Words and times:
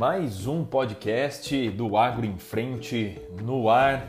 Mais 0.00 0.46
um 0.46 0.64
podcast 0.64 1.68
do 1.72 1.94
Agro 1.94 2.24
em 2.24 2.38
Frente 2.38 3.20
no 3.42 3.68
ar. 3.68 4.08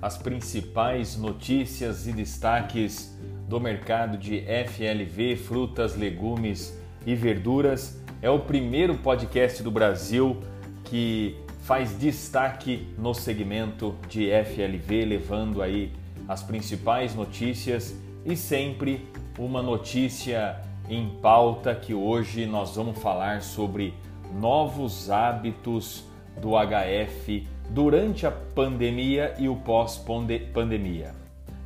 As 0.00 0.16
principais 0.16 1.16
notícias 1.16 2.06
e 2.06 2.12
destaques 2.12 3.18
do 3.48 3.58
mercado 3.58 4.16
de 4.16 4.44
FLV, 4.46 5.34
frutas, 5.34 5.96
legumes 5.96 6.80
e 7.04 7.16
verduras. 7.16 8.00
É 8.22 8.30
o 8.30 8.38
primeiro 8.38 8.96
podcast 8.98 9.60
do 9.60 9.72
Brasil 9.72 10.40
que 10.84 11.36
faz 11.64 11.98
destaque 11.98 12.86
no 12.96 13.12
segmento 13.12 13.96
de 14.08 14.30
FLV, 14.30 15.04
levando 15.04 15.62
aí 15.62 15.90
as 16.28 16.44
principais 16.44 17.12
notícias 17.12 17.92
e 18.24 18.36
sempre 18.36 19.04
uma 19.36 19.60
notícia 19.60 20.60
em 20.88 21.08
pauta 21.20 21.74
que 21.74 21.92
hoje 21.92 22.46
nós 22.46 22.76
vamos 22.76 23.00
falar 23.00 23.42
sobre 23.42 23.94
novos 24.34 25.10
hábitos 25.10 26.04
do 26.40 26.50
HF 26.50 27.46
durante 27.70 28.26
a 28.26 28.30
pandemia 28.30 29.34
e 29.38 29.48
o 29.48 29.56
pós-pandemia. 29.56 31.14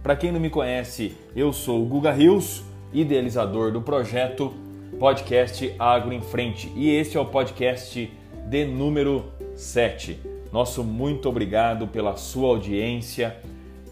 Para 0.03 0.17
quem 0.17 0.31
não 0.31 0.41
me 0.41 0.51
conhece, 0.51 1.17
eu 1.35 1.53
sou 1.53 1.83
o 1.83 1.87
Guga 1.87 2.13
Rios, 2.13 2.63
idealizador 2.93 3.73
do 3.73 3.81
projeto 3.81 4.53
Podcast 4.99 5.75
Agro 5.79 6.13
em 6.13 6.21
Frente, 6.21 6.73
e 6.77 6.91
este 6.91 7.17
é 7.17 7.21
o 7.21 7.27
podcast 7.27 8.11
de 8.49 8.65
número 8.65 9.33
7. 9.55 10.19
Nosso 10.53 10.83
muito 10.83 11.29
obrigado 11.29 11.87
pela 11.87 12.17
sua 12.17 12.49
audiência. 12.49 13.37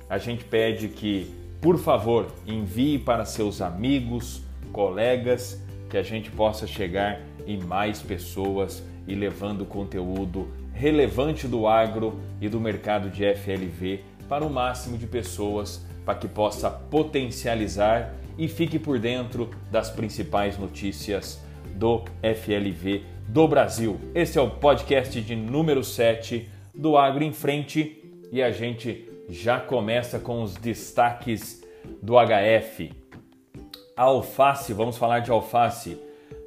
A 0.08 0.18
gente 0.18 0.44
pede 0.44 0.88
que, 0.88 1.30
por 1.60 1.78
favor, 1.78 2.26
envie 2.46 2.98
para 2.98 3.24
seus 3.24 3.60
amigos, 3.60 4.42
colegas, 4.72 5.62
que 5.90 5.96
a 5.96 6.02
gente 6.02 6.30
possa 6.30 6.66
chegar 6.66 7.20
em 7.46 7.58
mais 7.62 8.02
pessoas 8.02 8.82
e 9.06 9.14
levando 9.14 9.64
conteúdo 9.64 10.48
relevante 10.72 11.48
do 11.48 11.66
agro 11.66 12.20
e 12.40 12.48
do 12.48 12.60
mercado 12.60 13.08
de 13.08 13.24
FLV 13.34 14.00
para 14.28 14.44
o 14.44 14.50
máximo 14.50 14.98
de 14.98 15.06
pessoas, 15.06 15.84
para 16.04 16.18
que 16.18 16.28
possa 16.28 16.70
potencializar 16.70 18.14
e 18.36 18.48
fique 18.48 18.78
por 18.78 18.98
dentro 18.98 19.50
das 19.70 19.90
principais 19.90 20.58
notícias 20.58 21.40
do 21.74 22.02
FLV 22.22 23.02
do 23.28 23.48
Brasil. 23.48 23.98
Esse 24.14 24.38
é 24.38 24.42
o 24.42 24.50
podcast 24.50 25.20
de 25.20 25.34
número 25.34 25.82
7 25.82 26.48
do 26.74 26.96
Agro 26.96 27.24
em 27.24 27.32
Frente 27.32 28.02
e 28.30 28.42
a 28.42 28.50
gente 28.50 29.08
já 29.28 29.58
começa 29.58 30.18
com 30.18 30.42
os 30.42 30.54
destaques 30.54 31.64
do 32.02 32.14
HF. 32.14 32.92
A 33.96 34.02
alface, 34.02 34.72
vamos 34.72 34.98
falar 34.98 35.20
de 35.20 35.30
alface. 35.30 35.98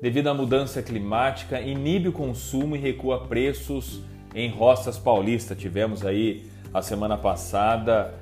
Devido 0.02 0.28
à 0.28 0.34
mudança 0.34 0.82
climática, 0.82 1.60
inibe 1.60 2.10
o 2.10 2.14
consumo 2.14 2.76
e 2.76 2.80
recua 2.80 3.28
preços 3.28 4.02
em 4.34 4.50
roças 4.50 4.98
paulistas. 4.98 5.58
Tivemos 5.58 6.06
aí 6.06 6.50
a 6.74 6.82
semana 6.82 7.18
passada 7.18 8.14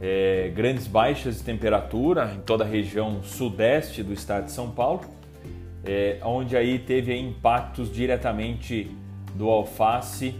é, 0.00 0.52
grandes 0.54 0.86
baixas 0.86 1.38
de 1.38 1.42
temperatura 1.42 2.32
em 2.34 2.40
toda 2.40 2.64
a 2.64 2.66
região 2.66 3.22
sudeste 3.22 4.02
do 4.02 4.12
estado 4.12 4.44
de 4.44 4.52
São 4.52 4.70
Paulo, 4.70 5.00
é, 5.84 6.18
onde 6.22 6.56
aí 6.56 6.78
teve 6.78 7.16
impactos 7.16 7.92
diretamente 7.92 8.90
do 9.34 9.48
alface 9.48 10.34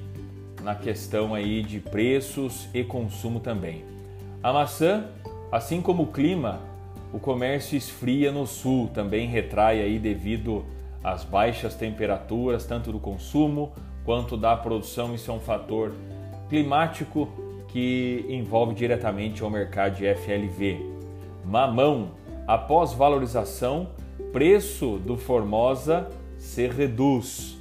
na 0.62 0.75
questão 0.75 1.34
aí 1.34 1.62
de 1.62 1.80
preços 1.80 2.69
e 2.72 2.83
consumo 2.83 3.41
também. 3.41 3.84
A 4.42 4.52
maçã, 4.52 5.08
assim 5.50 5.80
como 5.80 6.05
o 6.05 6.06
clima, 6.06 6.61
o 7.14 7.20
comércio 7.20 7.78
esfria 7.78 8.32
no 8.32 8.44
sul, 8.44 8.88
também 8.88 9.28
retrai 9.28 9.80
aí 9.80 10.00
devido 10.00 10.64
às 11.00 11.22
baixas 11.22 11.76
temperaturas, 11.76 12.66
tanto 12.66 12.90
do 12.90 12.98
consumo 12.98 13.72
quanto 14.04 14.36
da 14.36 14.56
produção. 14.56 15.14
Isso 15.14 15.30
é 15.30 15.34
um 15.34 15.38
fator 15.38 15.92
climático 16.48 17.28
que 17.68 18.27
envolve 18.28 18.74
diretamente 18.74 19.44
o 19.44 19.48
mercado 19.48 19.94
de 19.94 20.12
FLV. 20.12 20.84
Mamão, 21.44 22.11
após 22.48 22.92
valorização, 22.92 23.90
preço 24.33 24.98
do 24.98 25.16
Formosa 25.16 26.08
se 26.36 26.66
reduz. 26.66 27.56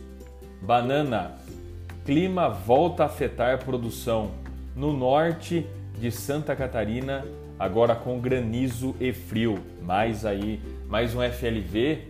Banana, 0.63 1.37
clima 2.03 2.49
volta 2.49 3.03
a 3.03 3.05
afetar 3.05 3.63
produção 3.63 4.31
no 4.75 4.91
norte 4.91 5.63
de 5.99 6.09
Santa 6.09 6.55
Catarina 6.55 7.23
agora 7.63 7.95
com 7.95 8.19
granizo 8.19 8.93
e 8.99 9.13
frio. 9.13 9.57
Mais 9.81 10.25
aí, 10.25 10.59
mais 10.89 11.15
um 11.15 11.21
FLV 11.21 12.09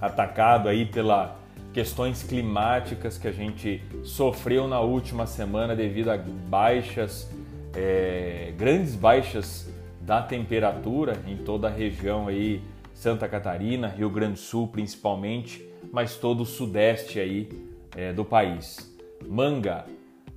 atacado 0.00 0.68
aí 0.68 0.84
pela 0.84 1.38
questões 1.72 2.24
climáticas 2.24 3.16
que 3.16 3.28
a 3.28 3.32
gente 3.32 3.80
sofreu 4.02 4.66
na 4.66 4.80
última 4.80 5.26
semana 5.26 5.76
devido 5.76 6.10
a 6.10 6.16
baixas, 6.16 7.30
é, 7.72 8.52
grandes 8.58 8.96
baixas 8.96 9.72
da 10.00 10.20
temperatura 10.20 11.22
em 11.24 11.36
toda 11.36 11.68
a 11.68 11.70
região 11.70 12.26
aí, 12.26 12.60
Santa 12.92 13.28
Catarina, 13.28 13.86
Rio 13.86 14.10
Grande 14.10 14.34
do 14.34 14.38
Sul 14.40 14.66
principalmente, 14.66 15.64
mas 15.92 16.16
todo 16.16 16.40
o 16.40 16.46
sudeste 16.46 17.20
aí 17.20 17.48
é, 17.96 18.12
do 18.12 18.24
país. 18.24 18.92
Manga, 19.24 19.84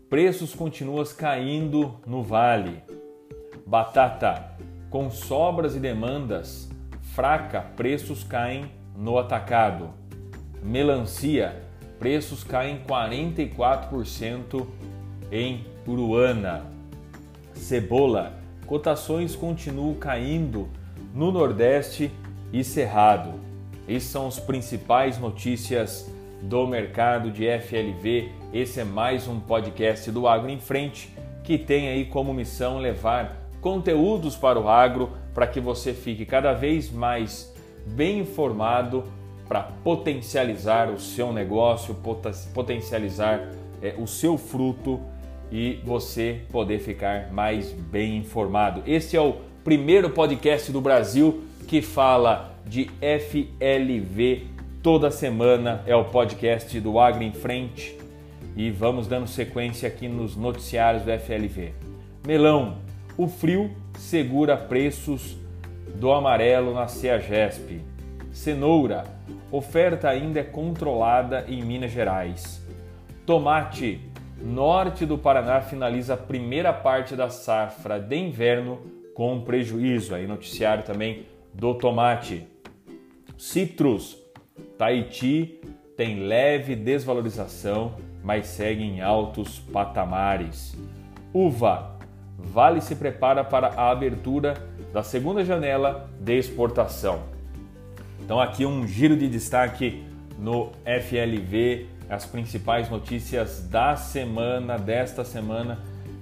preços 0.07 0.53
continuam 0.53 1.03
caindo 1.17 1.95
no 2.05 2.21
vale. 2.21 2.83
Batata, 3.67 4.51
com 4.89 5.11
sobras 5.11 5.75
e 5.75 5.79
demandas 5.79 6.69
fraca, 7.13 7.59
preços 7.75 8.23
caem 8.23 8.71
no 8.95 9.17
atacado. 9.17 9.89
Melancia, 10.63 11.63
preços 11.99 12.45
caem 12.45 12.79
44% 12.87 14.65
em 15.29 15.65
Uruana. 15.85 16.65
Cebola, 17.53 18.39
cotações 18.65 19.35
continuam 19.35 19.95
caindo 19.95 20.69
no 21.13 21.29
Nordeste 21.29 22.09
e 22.53 22.63
Cerrado. 22.63 23.33
Essas 23.85 24.03
são 24.03 24.27
as 24.27 24.39
principais 24.39 25.19
notícias 25.19 26.09
do 26.41 26.65
mercado 26.65 27.31
de 27.31 27.45
FLV. 27.59 28.31
Esse 28.53 28.79
é 28.79 28.85
mais 28.85 29.27
um 29.27 29.41
podcast 29.41 30.09
do 30.09 30.25
Agro 30.25 30.49
em 30.49 30.59
Frente 30.59 31.13
que 31.43 31.57
tem 31.57 31.87
aí 31.87 32.05
como 32.05 32.33
missão 32.33 32.77
levar 32.77 33.46
conteúdos 33.67 34.37
para 34.37 34.57
o 34.57 34.69
agro 34.69 35.09
para 35.33 35.45
que 35.45 35.59
você 35.59 35.93
fique 35.93 36.25
cada 36.25 36.53
vez 36.53 36.89
mais 36.89 37.53
bem 37.85 38.19
informado 38.19 39.03
para 39.45 39.61
potencializar 39.61 40.89
o 40.89 40.97
seu 40.97 41.33
negócio, 41.33 41.93
potencializar 42.53 43.49
é, 43.81 43.93
o 43.97 44.07
seu 44.07 44.37
fruto 44.37 45.01
e 45.51 45.81
você 45.83 46.43
poder 46.49 46.79
ficar 46.79 47.29
mais 47.33 47.73
bem 47.73 48.15
informado. 48.15 48.81
Esse 48.87 49.17
é 49.17 49.21
o 49.21 49.35
primeiro 49.65 50.11
podcast 50.11 50.71
do 50.71 50.79
Brasil 50.79 51.43
que 51.67 51.81
fala 51.81 52.55
de 52.65 52.89
FLV 53.01 54.47
toda 54.81 55.11
semana. 55.11 55.83
É 55.85 55.93
o 55.93 56.05
podcast 56.05 56.79
do 56.79 56.97
Agro 57.01 57.21
em 57.21 57.33
Frente 57.33 57.97
e 58.55 58.71
vamos 58.71 59.07
dando 59.07 59.27
sequência 59.27 59.89
aqui 59.89 60.07
nos 60.07 60.37
noticiários 60.37 61.03
do 61.03 61.11
FLV. 61.11 61.73
Melão, 62.25 62.86
o 63.17 63.27
frio 63.27 63.71
segura 63.97 64.55
preços 64.55 65.35
do 65.95 66.11
amarelo 66.11 66.73
na 66.73 66.87
CEAGESP. 66.87 67.81
Cenoura, 68.31 69.05
oferta 69.51 70.07
ainda 70.07 70.39
é 70.39 70.43
controlada 70.43 71.45
em 71.47 71.63
Minas 71.63 71.91
Gerais. 71.91 72.63
Tomate, 73.25 73.99
norte 74.39 75.05
do 75.05 75.17
Paraná 75.17 75.61
finaliza 75.61 76.13
a 76.13 76.17
primeira 76.17 76.71
parte 76.71 77.15
da 77.15 77.29
safra 77.29 77.99
de 77.99 78.15
inverno 78.15 78.79
com 79.15 79.41
prejuízo. 79.41 80.13
Aí 80.13 80.27
noticiário 80.27 80.83
também 80.83 81.25
do 81.51 81.73
tomate. 81.73 82.45
Citrus, 83.35 84.15
Tahiti 84.77 85.59
tem 85.95 86.27
leve 86.27 86.75
desvalorização, 86.75 87.95
mas 88.23 88.45
segue 88.45 88.83
em 88.83 89.01
altos 89.01 89.57
patamares. 89.57 90.77
Uva, 91.33 91.96
Vale 92.37 92.81
se 92.81 92.95
prepara 92.95 93.43
para 93.43 93.67
a 93.69 93.89
abertura 93.89 94.53
da 94.93 95.01
segunda 95.01 95.43
janela 95.43 96.09
de 96.19 96.37
exportação. 96.37 97.23
Então, 98.21 98.39
aqui 98.39 98.65
um 98.65 98.85
giro 98.87 99.17
de 99.17 99.27
destaque 99.27 100.03
no 100.37 100.71
FLV, 100.85 101.87
as 102.09 102.25
principais 102.25 102.89
notícias 102.89 103.67
da 103.67 103.95
semana, 103.95 104.77
desta 104.77 105.23
semana. 105.23 105.79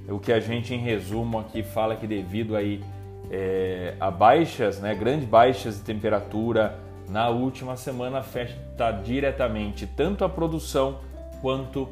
O 0.07 0.19
que 0.19 0.31
a 0.31 0.39
gente, 0.39 0.73
em 0.73 0.79
resumo, 0.79 1.39
aqui 1.39 1.63
fala 1.63 1.95
que 1.95 2.07
devido 2.07 2.55
aí 2.55 2.81
é, 3.29 3.95
a 3.99 4.09
baixas, 4.09 4.79
né, 4.79 4.95
grandes 4.95 5.27
baixas 5.27 5.77
de 5.77 5.81
temperatura 5.81 6.77
na 7.09 7.29
última 7.29 7.75
semana 7.75 8.19
afeta 8.19 8.91
diretamente 8.91 9.85
tanto 9.85 10.23
a 10.23 10.29
produção 10.29 10.99
quanto 11.41 11.87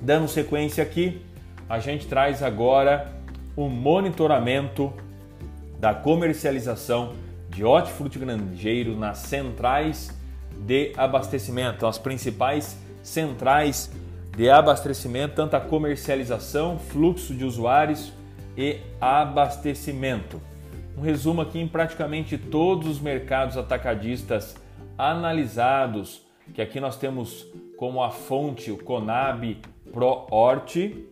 Dando 0.00 0.28
sequência 0.28 0.82
aqui, 0.82 1.20
a 1.68 1.80
gente 1.80 2.06
traz 2.06 2.42
agora 2.42 3.12
o 3.56 3.68
monitoramento 3.68 4.92
da 5.80 5.92
comercialização 5.92 7.14
de 7.50 7.64
hortifruti 7.64 8.18
grangeiro 8.18 8.96
nas 8.96 9.18
centrais 9.18 10.16
de 10.56 10.92
abastecimento, 10.96 11.84
as 11.84 11.98
principais 11.98 12.78
centrais 13.02 13.90
de 14.38 14.48
abastecimento, 14.48 15.34
tanto 15.34 15.60
comercialização, 15.68 16.78
fluxo 16.78 17.34
de 17.34 17.44
usuários 17.44 18.12
e 18.56 18.78
abastecimento. 19.00 20.40
Um 20.96 21.00
resumo 21.00 21.40
aqui 21.40 21.58
em 21.58 21.66
praticamente 21.66 22.38
todos 22.38 22.86
os 22.86 23.00
mercados 23.00 23.56
atacadistas 23.56 24.54
analisados, 24.96 26.24
que 26.54 26.62
aqui 26.62 26.78
nós 26.78 26.96
temos 26.96 27.48
como 27.76 28.00
a 28.00 28.12
fonte 28.12 28.70
o 28.70 28.78
Conab 28.78 29.60
ProHort, 29.92 31.04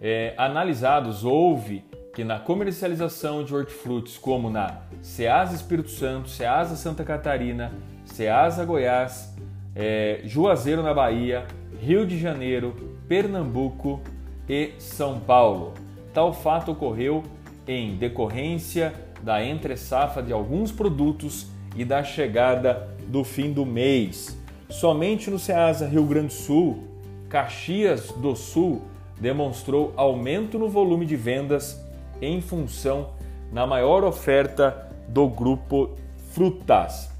é, 0.00 0.32
analisados 0.36 1.24
houve 1.24 1.84
que 2.14 2.22
na 2.22 2.38
comercialização 2.38 3.42
de 3.42 3.52
hortifrutis, 3.52 4.16
como 4.16 4.48
na 4.48 4.82
Ceasa 5.00 5.56
Espírito 5.56 5.90
Santo, 5.90 6.28
Ceasa 6.28 6.76
Santa 6.76 7.02
Catarina, 7.02 7.72
Ceasa 8.04 8.64
Goiás, 8.64 9.34
é, 9.74 10.20
Juazeiro 10.22 10.80
na 10.80 10.94
Bahia, 10.94 11.44
Rio 11.82 12.06
de 12.06 12.16
Janeiro, 12.16 12.76
Pernambuco 13.08 14.00
e 14.48 14.70
São 14.78 15.18
Paulo. 15.18 15.74
Tal 16.14 16.32
fato 16.32 16.70
ocorreu 16.70 17.24
em 17.66 17.96
decorrência 17.96 18.94
da 19.20 19.44
entre-safra 19.44 20.22
de 20.22 20.32
alguns 20.32 20.70
produtos 20.70 21.48
e 21.74 21.84
da 21.84 22.04
chegada 22.04 22.88
do 23.08 23.24
fim 23.24 23.52
do 23.52 23.66
mês. 23.66 24.38
Somente 24.70 25.28
no 25.28 25.40
Ceasa 25.40 25.88
Rio 25.88 26.04
Grande 26.04 26.28
do 26.28 26.32
Sul, 26.32 26.84
Caxias 27.28 28.12
do 28.12 28.36
Sul 28.36 28.82
demonstrou 29.20 29.92
aumento 29.96 30.60
no 30.60 30.68
volume 30.68 31.04
de 31.04 31.16
vendas 31.16 31.84
em 32.20 32.40
função 32.40 33.08
na 33.50 33.66
maior 33.66 34.04
oferta 34.04 34.88
do 35.08 35.26
grupo 35.26 35.96
Frutas. 36.30 37.10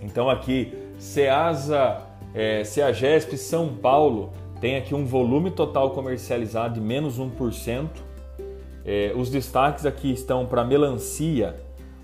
Então 0.00 0.28
aqui 0.28 0.74
Ceasa, 0.98 2.02
é, 2.34 2.64
Ceagesp 2.64 3.36
São 3.36 3.68
Paulo 3.74 4.32
tem 4.60 4.76
aqui 4.76 4.94
um 4.94 5.04
volume 5.04 5.50
total 5.50 5.90
comercializado 5.90 6.74
de 6.74 6.80
menos 6.80 7.18
1%. 7.18 7.88
É, 8.84 9.12
os 9.16 9.28
destaques 9.28 9.84
aqui 9.84 10.12
estão 10.12 10.46
para 10.46 10.64
melancia, 10.64 11.56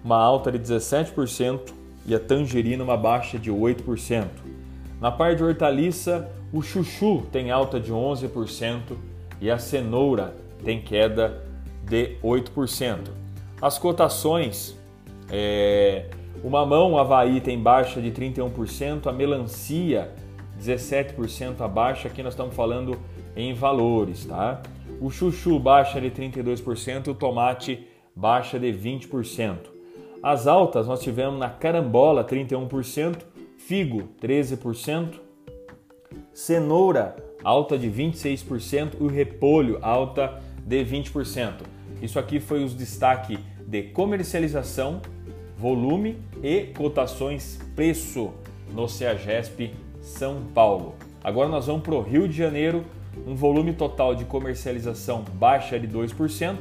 uma 0.05 0.17
alta 0.17 0.51
de 0.51 0.59
17% 0.59 1.73
e 2.07 2.15
a 2.15 2.21
tangerina 2.21 2.83
uma 2.83 2.97
baixa 2.97 3.39
de 3.39 3.51
8%. 3.51 4.27
Na 5.01 5.11
parte 5.11 5.39
de 5.39 5.45
hortaliça, 5.45 6.31
o 6.53 6.61
chuchu 6.63 7.23
tem 7.31 7.51
alta 7.51 7.79
de 7.79 7.93
11% 7.93 8.81
e 9.41 9.51
a 9.51 9.59
cenoura 9.59 10.35
tem 10.65 10.81
queda 10.81 11.43
de 11.85 12.17
8%. 12.23 13.09
As 13.63 13.79
cotações, 13.79 14.77
é, 15.31 16.07
o 16.43 16.51
mamão 16.51 16.99
Havaí 16.99 17.41
tem 17.41 17.59
baixa 17.59 18.01
de 18.01 18.11
31%, 18.11 19.07
a 19.07 19.13
melancia 19.13 20.13
17% 20.61 21.61
abaixo, 21.61 22.07
aqui 22.07 22.23
nós 22.23 22.33
estamos 22.33 22.55
falando 22.55 22.99
em 23.37 23.55
valores, 23.55 24.25
tá? 24.25 24.61
O 25.01 25.11
chuchu 25.11 25.59
baixa 25.59 26.01
de 26.01 26.11
32%, 26.11 27.09
o 27.09 27.15
tomate 27.15 27.87
baixa 28.15 28.59
de 28.59 28.73
20%. 28.73 29.57
As 30.23 30.47
altas 30.47 30.89
nós 30.89 31.01
tivemos 31.01 31.39
na 31.39 31.49
carambola 31.49 32.25
31%, 32.25 33.19
figo 33.57 34.09
13%, 34.21 35.21
cenoura 36.33 37.17
alta 37.45 37.79
de 37.79 37.89
26% 37.89 38.95
e 39.01 39.03
o 39.05 39.07
repolho 39.07 39.79
alta 39.81 40.41
de 40.67 40.85
20%. 40.85 41.63
Isso 42.03 42.19
aqui 42.19 42.41
foi 42.41 42.65
os 42.65 42.77
destaque 42.77 43.39
de 43.67 43.83
comercialização, 43.85 45.01
volume 45.57 46.19
e 46.43 46.73
cotações 46.77 47.59
preço 47.75 48.33
no 48.73 48.89
CEAGESP 48.89 49.73
São 50.09 50.43
Paulo. 50.55 50.95
Agora 51.23 51.49
nós 51.49 51.67
vamos 51.67 51.83
para 51.83 51.95
o 51.95 52.03
Rio 52.03 52.27
de 52.27 52.37
Janeiro, 52.37 52.85
um 53.27 53.35
volume 53.35 53.73
total 53.73 54.15
de 54.15 54.25
comercialização 54.25 55.23
baixa 55.35 55.79
de 55.79 55.87
2% 55.87 56.57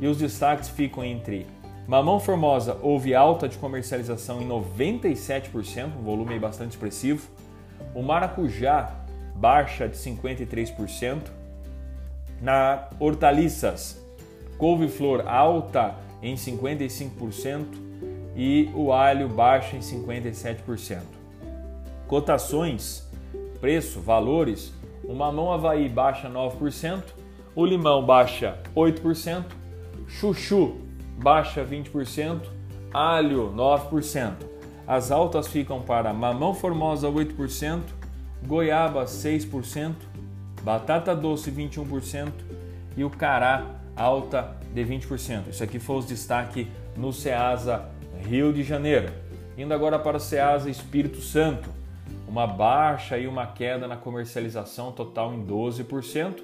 e 0.00 0.06
os 0.06 0.18
destaques 0.18 0.68
ficam 0.68 1.04
entre 1.04 1.46
Mamão 1.86 2.18
Formosa 2.18 2.78
houve 2.80 3.14
alta 3.14 3.46
de 3.46 3.58
comercialização 3.58 4.40
em 4.40 4.48
97%, 4.48 5.86
um 5.98 6.02
volume 6.02 6.38
bastante 6.38 6.70
expressivo. 6.70 7.28
O 7.94 8.02
maracujá 8.02 8.90
baixa 9.36 9.86
de 9.86 9.96
53%. 9.96 11.20
Na 12.40 12.88
hortaliças, 12.98 14.02
couve-flor 14.56 15.28
alta 15.28 15.94
em 16.22 16.34
55% 16.34 17.66
e 18.34 18.70
o 18.74 18.90
alho 18.90 19.28
baixa 19.28 19.76
em 19.76 19.80
57%. 19.80 21.23
Cotações, 22.06 23.08
preço, 23.60 24.00
valores, 24.00 24.72
o 25.04 25.14
mamão 25.14 25.52
Havaí 25.52 25.88
baixa 25.88 26.28
9%, 26.28 27.02
o 27.54 27.64
limão 27.64 28.04
baixa 28.04 28.58
8%, 28.76 29.44
chuchu 30.06 30.76
baixa 31.16 31.64
20%, 31.64 32.42
alho 32.92 33.52
9%. 33.54 34.34
As 34.86 35.10
altas 35.10 35.48
ficam 35.48 35.80
para 35.80 36.12
mamão 36.12 36.52
formosa 36.52 37.08
8%, 37.08 37.80
goiaba 38.46 39.04
6%, 39.04 39.94
batata 40.62 41.14
doce 41.14 41.50
21% 41.50 42.32
e 42.96 43.04
o 43.04 43.10
cará 43.10 43.66
alta 43.96 44.56
de 44.72 44.84
20%. 44.84 45.48
Isso 45.48 45.64
aqui 45.64 45.78
foi 45.78 45.96
os 45.96 46.06
destaque 46.06 46.70
no 46.96 47.12
Ceasa 47.12 47.88
Rio 48.26 48.52
de 48.52 48.62
Janeiro. 48.62 49.12
Indo 49.56 49.72
agora 49.72 49.98
para 49.98 50.16
o 50.16 50.20
Ceasa 50.20 50.68
Espírito 50.68 51.20
Santo, 51.20 51.70
uma 52.34 52.48
baixa 52.48 53.16
e 53.16 53.28
uma 53.28 53.46
queda 53.46 53.86
na 53.86 53.96
comercialização 53.96 54.90
total 54.90 55.32
em 55.32 55.46
12%. 55.46 56.42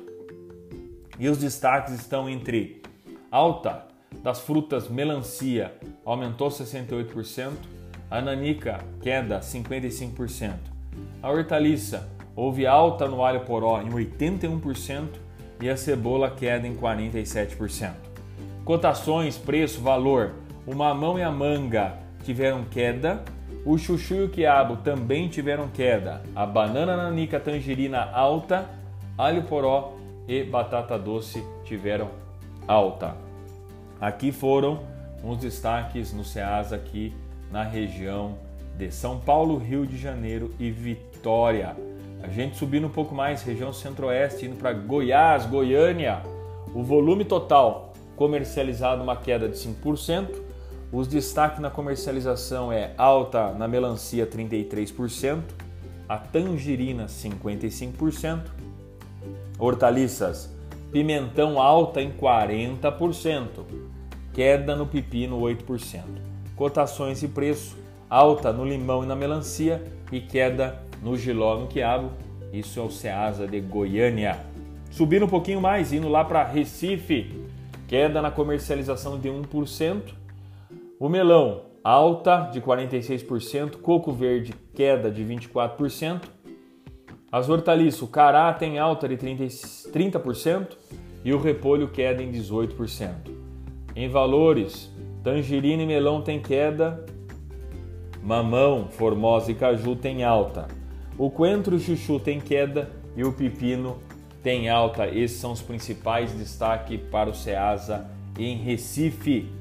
E 1.18 1.28
os 1.28 1.38
destaques 1.38 1.92
estão 1.92 2.30
entre 2.30 2.80
alta 3.28 3.86
das 4.22 4.38
frutas 4.38 4.88
melancia 4.88 5.74
aumentou 6.04 6.48
68%, 6.48 7.54
a 8.08 8.20
nanica 8.20 8.78
queda 9.02 9.40
55%. 9.40 10.52
A 11.20 11.28
hortaliça 11.28 12.08
houve 12.36 12.68
alta 12.68 13.08
no 13.08 13.24
alho 13.24 13.40
poró 13.40 13.82
em 13.82 13.90
81% 13.90 15.08
e 15.60 15.68
a 15.68 15.76
cebola 15.76 16.30
queda 16.30 16.68
em 16.68 16.76
47%. 16.76 17.94
Cotações, 18.64 19.36
preço, 19.36 19.80
valor: 19.80 20.34
o 20.64 20.72
mamão 20.72 21.18
e 21.18 21.22
a 21.24 21.32
manga 21.32 21.98
tiveram 22.22 22.62
queda, 22.64 23.24
o 23.64 23.76
chuchu 23.76 24.14
e 24.14 24.24
o 24.24 24.28
quiabo 24.28 24.76
também 24.78 25.28
tiveram 25.28 25.68
queda, 25.68 26.22
a 26.34 26.46
banana 26.46 26.96
nanica 26.96 27.38
tangerina 27.38 28.10
alta, 28.12 28.68
alho 29.18 29.42
poró 29.42 29.96
e 30.26 30.42
batata 30.42 30.98
doce 30.98 31.44
tiveram 31.64 32.08
alta. 32.66 33.14
Aqui 34.00 34.32
foram 34.32 34.80
uns 35.22 35.38
destaques 35.38 36.12
no 36.12 36.24
SEASA 36.24 36.76
aqui 36.76 37.12
na 37.50 37.62
região 37.62 38.38
de 38.78 38.90
São 38.90 39.18
Paulo, 39.18 39.58
Rio 39.58 39.86
de 39.86 39.98
Janeiro 39.98 40.54
e 40.58 40.70
Vitória. 40.70 41.76
A 42.22 42.28
gente 42.28 42.56
subindo 42.56 42.86
um 42.86 42.90
pouco 42.90 43.14
mais, 43.14 43.42
região 43.42 43.72
centro-oeste, 43.72 44.46
indo 44.46 44.56
para 44.56 44.72
Goiás, 44.72 45.44
Goiânia, 45.44 46.22
o 46.74 46.82
volume 46.82 47.24
total 47.24 47.92
comercializado 48.16 49.02
uma 49.02 49.16
queda 49.16 49.48
de 49.48 49.56
5%. 49.56 50.49
Os 50.92 51.06
destaques 51.06 51.60
na 51.60 51.70
comercialização 51.70 52.72
é 52.72 52.92
alta 52.98 53.52
na 53.52 53.68
melancia 53.68 54.26
33%, 54.26 55.42
a 56.08 56.18
tangerina 56.18 57.06
55%, 57.06 58.40
hortaliças, 59.56 60.52
pimentão 60.90 61.60
alta 61.60 62.02
em 62.02 62.10
40%, 62.10 63.46
queda 64.32 64.74
no 64.74 64.84
pepino 64.84 65.40
8%. 65.40 66.02
Cotações 66.56 67.22
e 67.22 67.28
preço 67.28 67.78
alta 68.08 68.52
no 68.52 68.64
limão 68.64 69.04
e 69.04 69.06
na 69.06 69.14
melancia 69.14 69.80
e 70.10 70.20
queda 70.20 70.82
no 71.00 71.16
giló 71.16 71.56
no 71.56 71.68
quiabo. 71.68 72.10
Isso 72.52 72.80
é 72.80 72.82
o 72.82 72.90
Ceasa 72.90 73.46
de 73.46 73.60
Goiânia. 73.60 74.40
Subindo 74.90 75.26
um 75.26 75.28
pouquinho 75.28 75.60
mais, 75.60 75.92
indo 75.92 76.08
lá 76.08 76.24
para 76.24 76.42
Recife, 76.42 77.46
queda 77.86 78.20
na 78.20 78.32
comercialização 78.32 79.20
de 79.20 79.28
1%. 79.28 80.19
O 81.00 81.08
melão, 81.08 81.62
alta 81.82 82.50
de 82.52 82.60
46%, 82.60 83.78
coco 83.78 84.12
verde, 84.12 84.52
queda 84.74 85.10
de 85.10 85.24
24%. 85.24 86.24
As 87.32 87.48
hortaliças, 87.48 88.02
o 88.02 88.06
cará 88.06 88.52
tem 88.52 88.78
alta 88.78 89.08
de 89.08 89.16
30% 89.16 90.76
e 91.24 91.32
o 91.32 91.38
repolho 91.38 91.88
queda 91.88 92.22
em 92.22 92.30
18%. 92.30 93.14
Em 93.96 94.10
valores, 94.10 94.94
tangerina 95.24 95.82
e 95.82 95.86
melão 95.86 96.20
tem 96.20 96.38
queda, 96.38 97.02
mamão, 98.22 98.90
formosa 98.90 99.50
e 99.50 99.54
caju 99.54 99.96
tem 99.96 100.22
alta. 100.22 100.68
O 101.16 101.30
coentro 101.30 101.76
e 101.76 101.80
chuchu 101.80 102.20
tem 102.20 102.38
queda 102.38 102.90
e 103.16 103.24
o 103.24 103.32
pepino 103.32 103.96
tem 104.42 104.68
alta. 104.68 105.08
Esses 105.08 105.38
são 105.38 105.52
os 105.52 105.62
principais 105.62 106.30
destaques 106.32 107.00
para 107.10 107.30
o 107.30 107.34
Ceasa 107.34 108.06
em 108.38 108.58
Recife. 108.58 109.59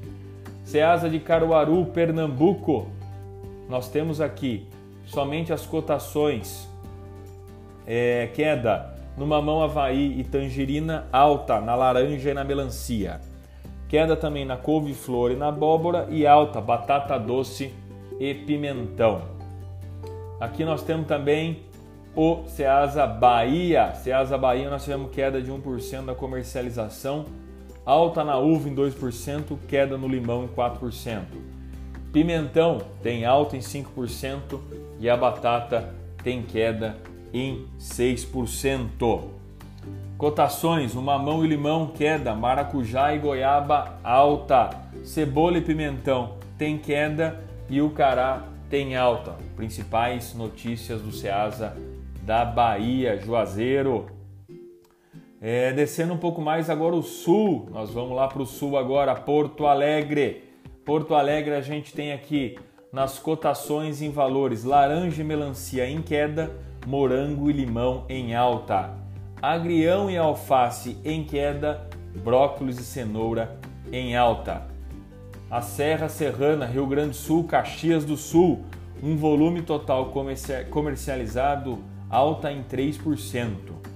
Ceasa 0.64 1.08
de 1.08 1.18
Caruaru, 1.18 1.86
Pernambuco. 1.86 2.86
Nós 3.68 3.88
temos 3.88 4.20
aqui 4.20 4.66
somente 5.06 5.52
as 5.52 5.66
cotações. 5.66 6.68
É, 7.86 8.28
queda 8.34 8.94
no 9.16 9.26
mamão 9.26 9.62
Havaí 9.62 10.20
e 10.20 10.24
tangerina 10.24 11.06
alta, 11.12 11.60
na 11.60 11.74
laranja 11.74 12.30
e 12.30 12.34
na 12.34 12.44
melancia. 12.44 13.20
Queda 13.88 14.16
também 14.16 14.44
na 14.44 14.56
couve-flor 14.56 15.32
e 15.32 15.36
na 15.36 15.48
abóbora 15.48 16.06
e 16.10 16.26
alta, 16.26 16.60
batata 16.60 17.18
doce 17.18 17.74
e 18.20 18.32
pimentão. 18.32 19.22
Aqui 20.38 20.64
nós 20.64 20.82
temos 20.82 21.06
também 21.06 21.64
o 22.14 22.44
Ceasa 22.46 23.06
Bahia. 23.06 23.92
Ceasa 23.94 24.38
Bahia 24.38 24.70
nós 24.70 24.84
tivemos 24.84 25.10
queda 25.10 25.42
de 25.42 25.50
1% 25.50 26.04
da 26.04 26.14
comercialização, 26.14 27.26
alta 27.90 28.22
na 28.22 28.38
uva 28.38 28.68
em 28.68 28.74
2%, 28.74 29.58
queda 29.66 29.98
no 29.98 30.06
limão 30.06 30.44
em 30.44 30.48
4%. 30.48 31.22
Pimentão 32.12 32.78
tem 33.02 33.24
alta 33.24 33.56
em 33.56 33.60
5% 33.60 34.60
e 35.00 35.10
a 35.10 35.16
batata 35.16 35.92
tem 36.22 36.42
queda 36.42 36.96
em 37.32 37.66
6%. 37.78 39.22
Cotações: 40.16 40.94
o 40.94 41.02
mamão 41.02 41.44
e 41.44 41.48
limão 41.48 41.88
queda, 41.88 42.34
maracujá 42.34 43.14
e 43.14 43.18
goiaba 43.18 43.98
alta, 44.04 44.70
cebola 45.02 45.58
e 45.58 45.60
pimentão 45.60 46.34
tem 46.56 46.78
queda 46.78 47.40
e 47.68 47.80
o 47.80 47.90
cará 47.90 48.44
tem 48.68 48.96
alta. 48.96 49.34
Principais 49.56 50.34
notícias 50.34 51.00
do 51.00 51.10
Ceasa 51.10 51.76
da 52.22 52.44
Bahia, 52.44 53.18
Juazeiro. 53.18 54.19
É, 55.40 55.72
descendo 55.72 56.12
um 56.12 56.18
pouco 56.18 56.40
mais 56.40 56.68
agora 56.68 56.94
o 56.94 57.02
sul, 57.02 57.68
nós 57.70 57.90
vamos 57.90 58.14
lá 58.14 58.28
para 58.28 58.42
o 58.42 58.46
sul 58.46 58.76
agora, 58.76 59.14
Porto 59.14 59.66
Alegre. 59.66 60.44
Porto 60.84 61.14
Alegre 61.14 61.54
a 61.54 61.60
gente 61.60 61.92
tem 61.92 62.12
aqui 62.12 62.58
nas 62.92 63.18
cotações 63.18 64.02
em 64.02 64.10
valores 64.10 64.64
laranja 64.64 65.22
e 65.22 65.24
melancia 65.24 65.88
em 65.88 66.02
queda, 66.02 66.50
morango 66.86 67.48
e 67.48 67.52
limão 67.52 68.04
em 68.08 68.34
alta 68.34 69.00
agrião 69.42 70.10
e 70.10 70.18
alface 70.18 70.98
em 71.04 71.24
queda, 71.24 71.88
brócolis 72.22 72.78
e 72.78 72.84
cenoura 72.84 73.58
em 73.90 74.16
alta. 74.16 74.66
A 75.50 75.62
Serra 75.62 76.08
Serrana, 76.08 76.66
Rio 76.66 76.86
Grande 76.86 77.10
do 77.10 77.16
Sul, 77.16 77.44
Caxias 77.44 78.04
do 78.04 78.16
Sul, 78.16 78.64
um 79.02 79.16
volume 79.16 79.62
total 79.62 80.12
comercializado 80.70 81.78
alta 82.08 82.52
em 82.52 82.62
3%. 82.62 83.89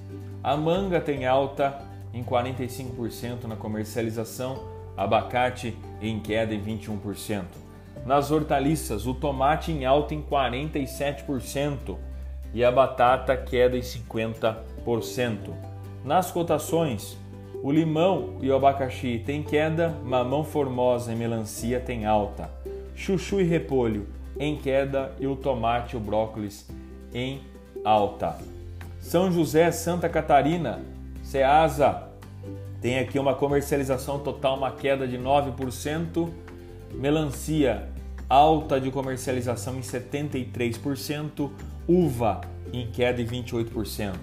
A 0.44 0.58
manga 0.58 1.00
tem 1.00 1.24
alta 1.24 1.80
em 2.12 2.22
45% 2.22 3.44
na 3.44 3.56
comercialização, 3.56 4.62
abacate 4.94 5.74
em 6.02 6.20
queda 6.20 6.54
em 6.54 6.62
21%. 6.62 7.44
Nas 8.04 8.30
hortaliças, 8.30 9.06
o 9.06 9.14
tomate 9.14 9.72
em 9.72 9.86
alta 9.86 10.14
em 10.14 10.20
47% 10.20 11.96
e 12.52 12.62
a 12.62 12.70
batata 12.70 13.34
queda 13.34 13.78
em 13.78 13.80
50%. 13.80 14.54
Nas 16.04 16.30
cotações, 16.30 17.16
o 17.62 17.72
limão 17.72 18.36
e 18.42 18.50
o 18.50 18.54
abacaxi 18.54 19.22
têm 19.24 19.42
queda, 19.42 19.96
mamão 20.04 20.44
formosa 20.44 21.10
e 21.10 21.16
melancia 21.16 21.80
têm 21.80 22.04
alta, 22.04 22.50
chuchu 22.94 23.40
e 23.40 23.44
repolho 23.44 24.06
em 24.38 24.58
queda 24.58 25.10
e 25.18 25.26
o 25.26 25.36
tomate 25.36 25.94
e 25.94 25.96
o 25.96 26.00
brócolis 26.00 26.68
em 27.14 27.40
alta. 27.82 28.53
São 29.04 29.30
José, 29.30 29.70
Santa 29.70 30.08
Catarina, 30.08 30.80
Ceasa 31.23 32.08
tem 32.80 32.99
aqui 32.99 33.18
uma 33.18 33.34
comercialização 33.34 34.18
total, 34.18 34.56
uma 34.56 34.70
queda 34.70 35.06
de 35.06 35.18
9%, 35.18 36.30
melancia 36.94 37.87
alta 38.30 38.80
de 38.80 38.90
comercialização 38.90 39.76
em 39.76 39.82
73%, 39.82 41.50
uva 41.87 42.40
em 42.73 42.87
queda 42.90 43.23
de 43.23 43.30
28%. 43.30 44.14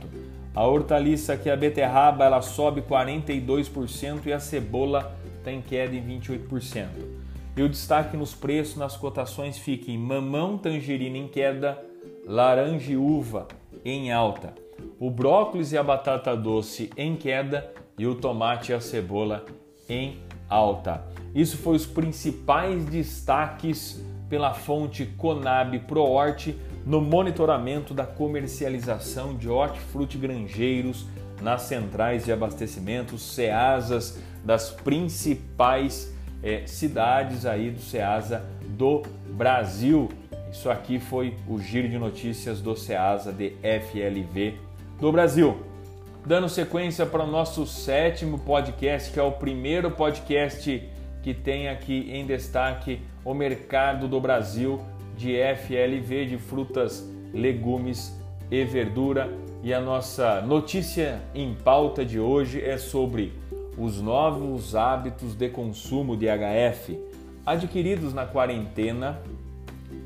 A 0.55 0.65
hortaliça 0.65 1.33
aqui, 1.33 1.51
a 1.51 1.55
beterraba, 1.55 2.25
ela 2.25 2.41
sobe 2.41 2.81
42% 2.81 4.25
e 4.25 4.33
a 4.33 4.39
cebola 4.39 5.15
tem 5.43 5.61
queda 5.61 5.95
em 5.95 6.03
28%. 6.19 6.87
E 7.55 7.61
o 7.61 7.69
destaque 7.69 8.17
nos 8.17 8.33
preços, 8.33 8.77
nas 8.77 8.97
cotações 8.97 9.59
fica 9.59 9.91
em 9.91 9.97
mamão, 9.97 10.57
tangerina 10.57 11.19
em 11.19 11.27
queda, 11.27 11.77
laranja 12.25 12.91
e 12.91 12.97
uva 12.97 13.47
em 13.85 14.11
alta. 14.11 14.70
O 15.01 15.09
brócolis 15.09 15.71
e 15.71 15.77
a 15.79 15.81
batata 15.81 16.37
doce 16.37 16.91
em 16.95 17.15
queda 17.15 17.73
e 17.97 18.05
o 18.05 18.13
tomate 18.13 18.71
e 18.71 18.75
a 18.75 18.79
cebola 18.79 19.43
em 19.89 20.19
alta. 20.47 21.03
Isso 21.33 21.57
foi 21.57 21.75
os 21.75 21.87
principais 21.87 22.85
destaques 22.85 23.99
pela 24.29 24.53
fonte 24.53 25.07
Conab 25.17 25.79
ProHort 25.87 26.55
no 26.85 27.01
monitoramento 27.01 27.95
da 27.95 28.05
comercialização 28.05 29.35
de 29.35 29.49
hortifruti 29.49 30.19
granjeiros 30.19 31.07
nas 31.41 31.63
centrais 31.63 32.25
de 32.25 32.31
abastecimento, 32.31 33.17
CEASAs 33.17 34.19
das 34.45 34.69
principais 34.69 36.13
é, 36.43 36.67
cidades 36.67 37.47
aí 37.47 37.71
do 37.71 37.81
CEASA 37.81 38.45
do 38.77 39.01
Brasil. 39.31 40.09
Isso 40.51 40.69
aqui 40.69 40.99
foi 40.99 41.35
o 41.47 41.59
giro 41.59 41.89
de 41.89 41.97
notícias 41.97 42.61
do 42.61 42.75
CEASA 42.75 43.33
de 43.33 43.55
FLV 43.63 44.69
do 45.01 45.11
Brasil. 45.11 45.57
Dando 46.23 46.47
sequência 46.47 47.07
para 47.07 47.23
o 47.23 47.27
nosso 47.27 47.65
sétimo 47.65 48.37
podcast, 48.37 49.11
que 49.11 49.19
é 49.19 49.23
o 49.23 49.31
primeiro 49.31 49.89
podcast 49.89 50.87
que 51.23 51.33
tem 51.33 51.67
aqui 51.67 52.07
em 52.11 52.25
destaque 52.25 53.01
o 53.25 53.33
mercado 53.33 54.07
do 54.07 54.21
Brasil 54.21 54.79
de 55.17 55.35
FLV, 55.35 56.27
de 56.27 56.37
frutas, 56.37 57.03
legumes 57.33 58.15
e 58.51 58.63
verdura. 58.63 59.27
E 59.63 59.73
a 59.73 59.81
nossa 59.81 60.39
notícia 60.41 61.19
em 61.33 61.55
pauta 61.55 62.05
de 62.05 62.19
hoje 62.19 62.63
é 62.63 62.77
sobre 62.77 63.33
os 63.75 63.99
novos 63.99 64.75
hábitos 64.75 65.33
de 65.33 65.49
consumo 65.49 66.15
de 66.15 66.27
HF 66.27 66.99
adquiridos 67.43 68.13
na 68.13 68.25
quarentena 68.25 69.19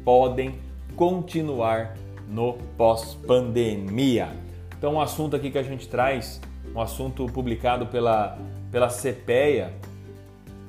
podem 0.06 0.56
continuar 0.96 1.98
no 2.30 2.54
pós-pandemia. 2.78 4.45
Então, 4.78 4.96
um 4.96 5.02
assunto 5.02 5.36
aqui 5.36 5.50
que 5.50 5.58
a 5.58 5.64
gente 5.64 5.88
traz, 5.88 6.42
um 6.74 6.82
assunto 6.82 7.26
publicado 7.28 7.88
pela, 7.88 8.38
pela 8.72 8.88
CPEA, 8.88 9.74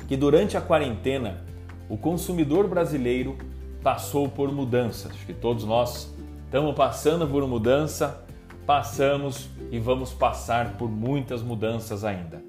que 0.06 0.16
durante 0.16 0.56
a 0.56 0.60
quarentena 0.60 1.44
o 1.88 1.96
consumidor 1.96 2.68
brasileiro 2.68 3.36
passou 3.82 4.28
por 4.28 4.52
mudanças. 4.52 5.12
Acho 5.12 5.26
que 5.26 5.34
todos 5.34 5.64
nós 5.64 6.12
estamos 6.44 6.74
passando 6.74 7.26
por 7.26 7.46
mudança, 7.46 8.24
passamos 8.64 9.48
e 9.70 9.78
vamos 9.78 10.12
passar 10.12 10.76
por 10.76 10.90
muitas 10.90 11.42
mudanças 11.42 12.04
ainda. 12.04 12.42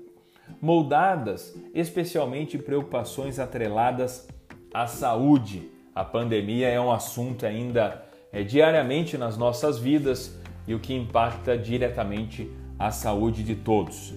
Moldadas 0.61 1.55
especialmente 1.73 2.57
preocupações 2.57 3.39
atreladas 3.39 4.27
à 4.73 4.87
saúde. 4.87 5.69
A 5.93 6.03
pandemia 6.03 6.67
é 6.69 6.79
um 6.79 6.91
assunto 6.91 7.45
ainda 7.45 8.03
é, 8.31 8.43
diariamente 8.43 9.17
nas 9.17 9.37
nossas 9.37 9.77
vidas 9.77 10.35
e 10.67 10.75
o 10.75 10.79
que 10.79 10.93
impacta 10.93 11.57
diretamente 11.57 12.51
a 12.77 12.91
saúde 12.91 13.43
de 13.43 13.55
todos. 13.55 14.13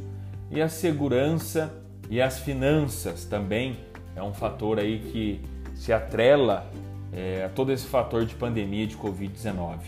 E 0.50 0.60
a 0.60 0.68
segurança 0.68 1.72
e 2.10 2.20
as 2.20 2.40
finanças 2.40 3.24
também 3.24 3.76
é 4.16 4.22
um 4.22 4.34
fator 4.34 4.78
aí 4.78 4.98
que 4.98 5.40
se 5.74 5.92
atrela 5.92 6.68
é, 7.12 7.48
todo 7.54 7.72
esse 7.72 7.86
fator 7.86 8.24
de 8.26 8.34
pandemia 8.34 8.86
de 8.86 8.96
Covid-19. 8.96 9.78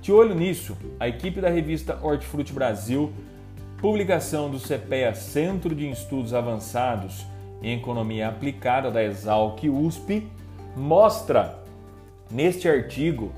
De 0.00 0.12
olho 0.12 0.34
nisso, 0.34 0.76
a 1.00 1.08
equipe 1.08 1.40
da 1.40 1.48
revista 1.48 1.98
Hortifruti 2.02 2.52
Brasil, 2.52 3.12
publicação 3.78 4.50
do 4.50 4.58
CPEA 4.58 5.14
Centro 5.14 5.74
de 5.74 5.88
Estudos 5.90 6.34
Avançados 6.34 7.26
em 7.62 7.76
Economia 7.78 8.28
Aplicada 8.28 8.90
da 8.90 9.02
Exalc 9.02 9.62
USP, 9.64 10.26
mostra 10.76 11.58
neste 12.30 12.68
artigo 12.68 13.32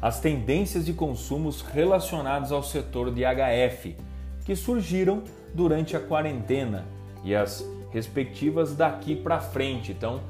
as 0.00 0.20
tendências 0.20 0.86
de 0.86 0.92
consumos 0.92 1.60
relacionados 1.60 2.52
ao 2.52 2.62
setor 2.62 3.12
de 3.12 3.22
HF 3.22 3.96
que 4.44 4.54
surgiram 4.54 5.22
durante 5.52 5.96
a 5.96 6.00
quarentena 6.00 6.86
e 7.24 7.34
as 7.34 7.64
respectivas 7.90 8.74
daqui 8.74 9.16
para 9.16 9.40
frente. 9.40 9.92
Então, 9.92 10.20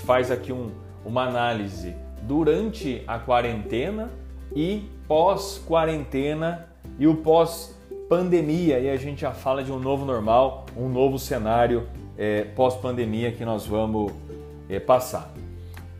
faz 0.00 0.30
aqui 0.30 0.52
um, 0.52 0.70
uma 1.04 1.24
análise 1.24 1.94
durante 2.22 3.02
a 3.06 3.18
quarentena 3.18 4.10
e 4.54 4.88
pós-quarentena 5.06 6.66
e 6.98 7.06
o 7.06 7.16
pós-pandemia. 7.16 8.78
E 8.80 8.90
a 8.90 8.96
gente 8.96 9.20
já 9.20 9.32
fala 9.32 9.62
de 9.62 9.72
um 9.72 9.78
novo 9.78 10.04
normal, 10.04 10.66
um 10.76 10.88
novo 10.88 11.18
cenário 11.18 11.86
é, 12.16 12.44
pós-pandemia 12.44 13.32
que 13.32 13.44
nós 13.44 13.66
vamos 13.66 14.12
é, 14.68 14.80
passar. 14.80 15.32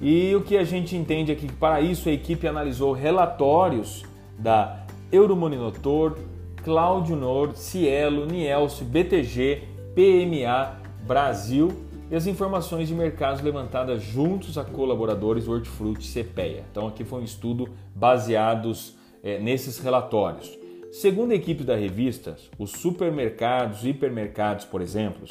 E 0.03 0.35
o 0.35 0.43
que 0.43 0.57
a 0.57 0.65
gente 0.65 0.97
entende 0.97 1.31
aqui 1.31 1.47
que 1.47 1.53
para 1.53 1.81
isso 1.81 2.09
a 2.09 2.13
equipe 2.13 2.49
analisou 2.49 2.93
relatórios 2.93 4.03
da 4.37 4.85
Euromonitor, 5.13 6.19
Cláudio 6.65 7.15
Nor, 7.15 7.55
Cielo, 7.55 8.27
Nielso, 8.27 8.85
BTG, 8.85 9.63
PMA, 9.95 10.77
Brasil 11.07 11.69
e 12.11 12.17
as 12.17 12.27
informações 12.27 12.89
de 12.89 12.95
mercados 12.95 13.41
levantadas 13.43 14.03
juntos 14.03 14.59
a 14.59 14.65
colaboradores 14.65 15.45
do 15.45 15.53
Hortifruti 15.53 16.13
CPEA. 16.13 16.65
Então 16.69 16.89
aqui 16.89 17.05
foi 17.05 17.21
um 17.21 17.25
estudo 17.25 17.69
baseados 17.95 18.97
é, 19.23 19.39
nesses 19.39 19.79
relatórios. 19.79 20.59
Segundo 20.91 21.31
a 21.31 21.37
equipe 21.37 21.63
da 21.63 21.77
revista, 21.77 22.37
os 22.59 22.73
supermercados 22.73 23.87
hipermercados, 23.87 24.65
por 24.65 24.83
exemplo, 24.83 25.29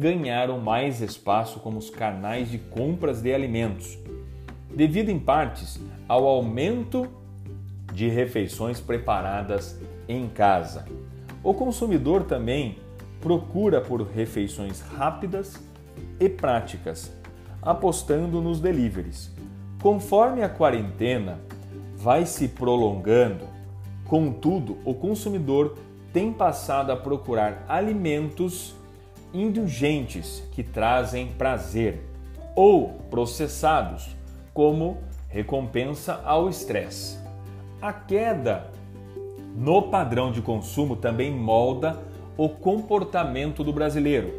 ganharam 0.00 0.58
mais 0.58 1.02
espaço 1.02 1.60
como 1.60 1.78
os 1.78 1.90
canais 1.90 2.50
de 2.50 2.56
compras 2.56 3.20
de 3.20 3.34
alimentos, 3.34 3.98
devido 4.74 5.10
em 5.10 5.18
partes 5.18 5.78
ao 6.08 6.26
aumento 6.26 7.06
de 7.92 8.08
refeições 8.08 8.80
preparadas 8.80 9.78
em 10.08 10.26
casa. 10.26 10.86
O 11.44 11.52
consumidor 11.52 12.24
também 12.24 12.78
procura 13.20 13.82
por 13.82 14.00
refeições 14.00 14.80
rápidas 14.80 15.62
e 16.18 16.30
práticas, 16.30 17.12
apostando 17.60 18.40
nos 18.40 18.58
deliveries. 18.58 19.30
Conforme 19.82 20.42
a 20.42 20.48
quarentena 20.48 21.38
vai 21.94 22.24
se 22.24 22.48
prolongando, 22.48 23.44
contudo, 24.06 24.78
o 24.82 24.94
consumidor 24.94 25.76
tem 26.10 26.32
passado 26.32 26.90
a 26.90 26.96
procurar 26.96 27.66
alimentos 27.68 28.79
indulgentes 29.32 30.42
que 30.52 30.62
trazem 30.62 31.28
prazer 31.28 32.00
ou 32.54 32.88
processados 33.10 34.16
como 34.52 34.98
recompensa 35.28 36.20
ao 36.24 36.48
estresse. 36.48 37.18
A 37.80 37.92
queda 37.92 38.70
no 39.56 39.82
padrão 39.82 40.30
de 40.30 40.42
consumo 40.42 40.96
também 40.96 41.30
molda 41.30 41.98
o 42.36 42.48
comportamento 42.48 43.62
do 43.62 43.72
brasileiro. 43.72 44.32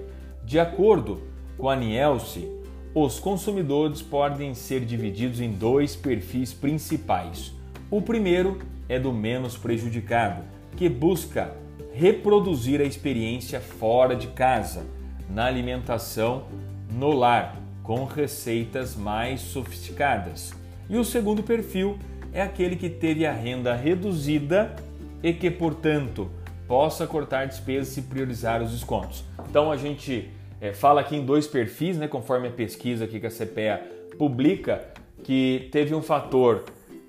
De 0.43 0.59
acordo 0.59 1.21
com 1.57 1.69
a 1.69 1.75
Nielsen, 1.75 2.61
os 2.93 3.19
consumidores 3.19 4.01
podem 4.01 4.53
ser 4.53 4.81
divididos 4.81 5.39
em 5.39 5.51
dois 5.51 5.95
perfis 5.95 6.53
principais. 6.53 7.53
O 7.89 8.01
primeiro 8.01 8.59
é 8.89 8.99
do 8.99 9.13
menos 9.13 9.55
prejudicado, 9.55 10.43
que 10.75 10.89
busca 10.89 11.55
reproduzir 11.93 12.81
a 12.81 12.85
experiência 12.85 13.59
fora 13.59 14.15
de 14.15 14.27
casa, 14.27 14.85
na 15.29 15.45
alimentação 15.45 16.45
no 16.91 17.11
lar, 17.11 17.57
com 17.83 18.05
receitas 18.05 18.95
mais 18.95 19.41
sofisticadas. 19.41 20.53
E 20.89 20.97
o 20.97 21.05
segundo 21.05 21.41
perfil 21.41 21.97
é 22.33 22.41
aquele 22.41 22.75
que 22.75 22.89
teve 22.89 23.25
a 23.25 23.31
renda 23.31 23.75
reduzida 23.75 24.75
e 25.23 25.33
que, 25.33 25.49
portanto, 25.49 26.29
possa 26.67 27.05
cortar 27.05 27.45
despesas 27.45 27.95
e 27.97 28.01
priorizar 28.01 28.61
os 28.61 28.71
descontos. 28.71 29.23
Então 29.49 29.71
a 29.71 29.77
gente 29.77 30.29
é, 30.59 30.73
fala 30.73 31.01
aqui 31.01 31.15
em 31.15 31.25
dois 31.25 31.47
perfis, 31.47 31.97
né, 31.97 32.07
conforme 32.07 32.47
a 32.47 32.51
pesquisa 32.51 33.07
que 33.07 33.25
a 33.25 33.29
CPEA 33.29 33.81
publica, 34.17 34.85
que 35.23 35.69
teve 35.71 35.93
um 35.93 36.01
fator 36.01 36.63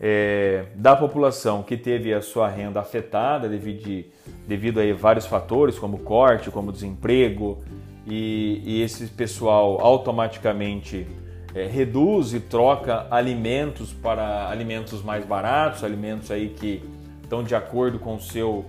é, 0.04 0.64
da 0.74 0.96
população 0.96 1.62
que 1.62 1.76
teve 1.76 2.12
a 2.12 2.20
sua 2.20 2.48
renda 2.48 2.80
afetada 2.80 3.48
devido, 3.48 3.84
de, 3.84 4.06
devido 4.48 4.80
a 4.80 4.94
vários 4.94 5.26
fatores, 5.26 5.78
como 5.78 6.00
corte, 6.00 6.50
como 6.50 6.72
desemprego, 6.72 7.62
e, 8.04 8.60
e 8.64 8.82
esse 8.82 9.06
pessoal 9.06 9.80
automaticamente 9.80 11.06
é, 11.54 11.66
reduz 11.66 12.34
e 12.34 12.40
troca 12.40 13.06
alimentos 13.12 13.92
para 13.92 14.48
alimentos 14.48 15.04
mais 15.04 15.24
baratos, 15.24 15.84
alimentos 15.84 16.32
aí 16.32 16.48
que 16.48 16.82
estão 17.22 17.44
de 17.44 17.54
acordo 17.54 18.00
com 18.00 18.16
o 18.16 18.20
seu 18.20 18.64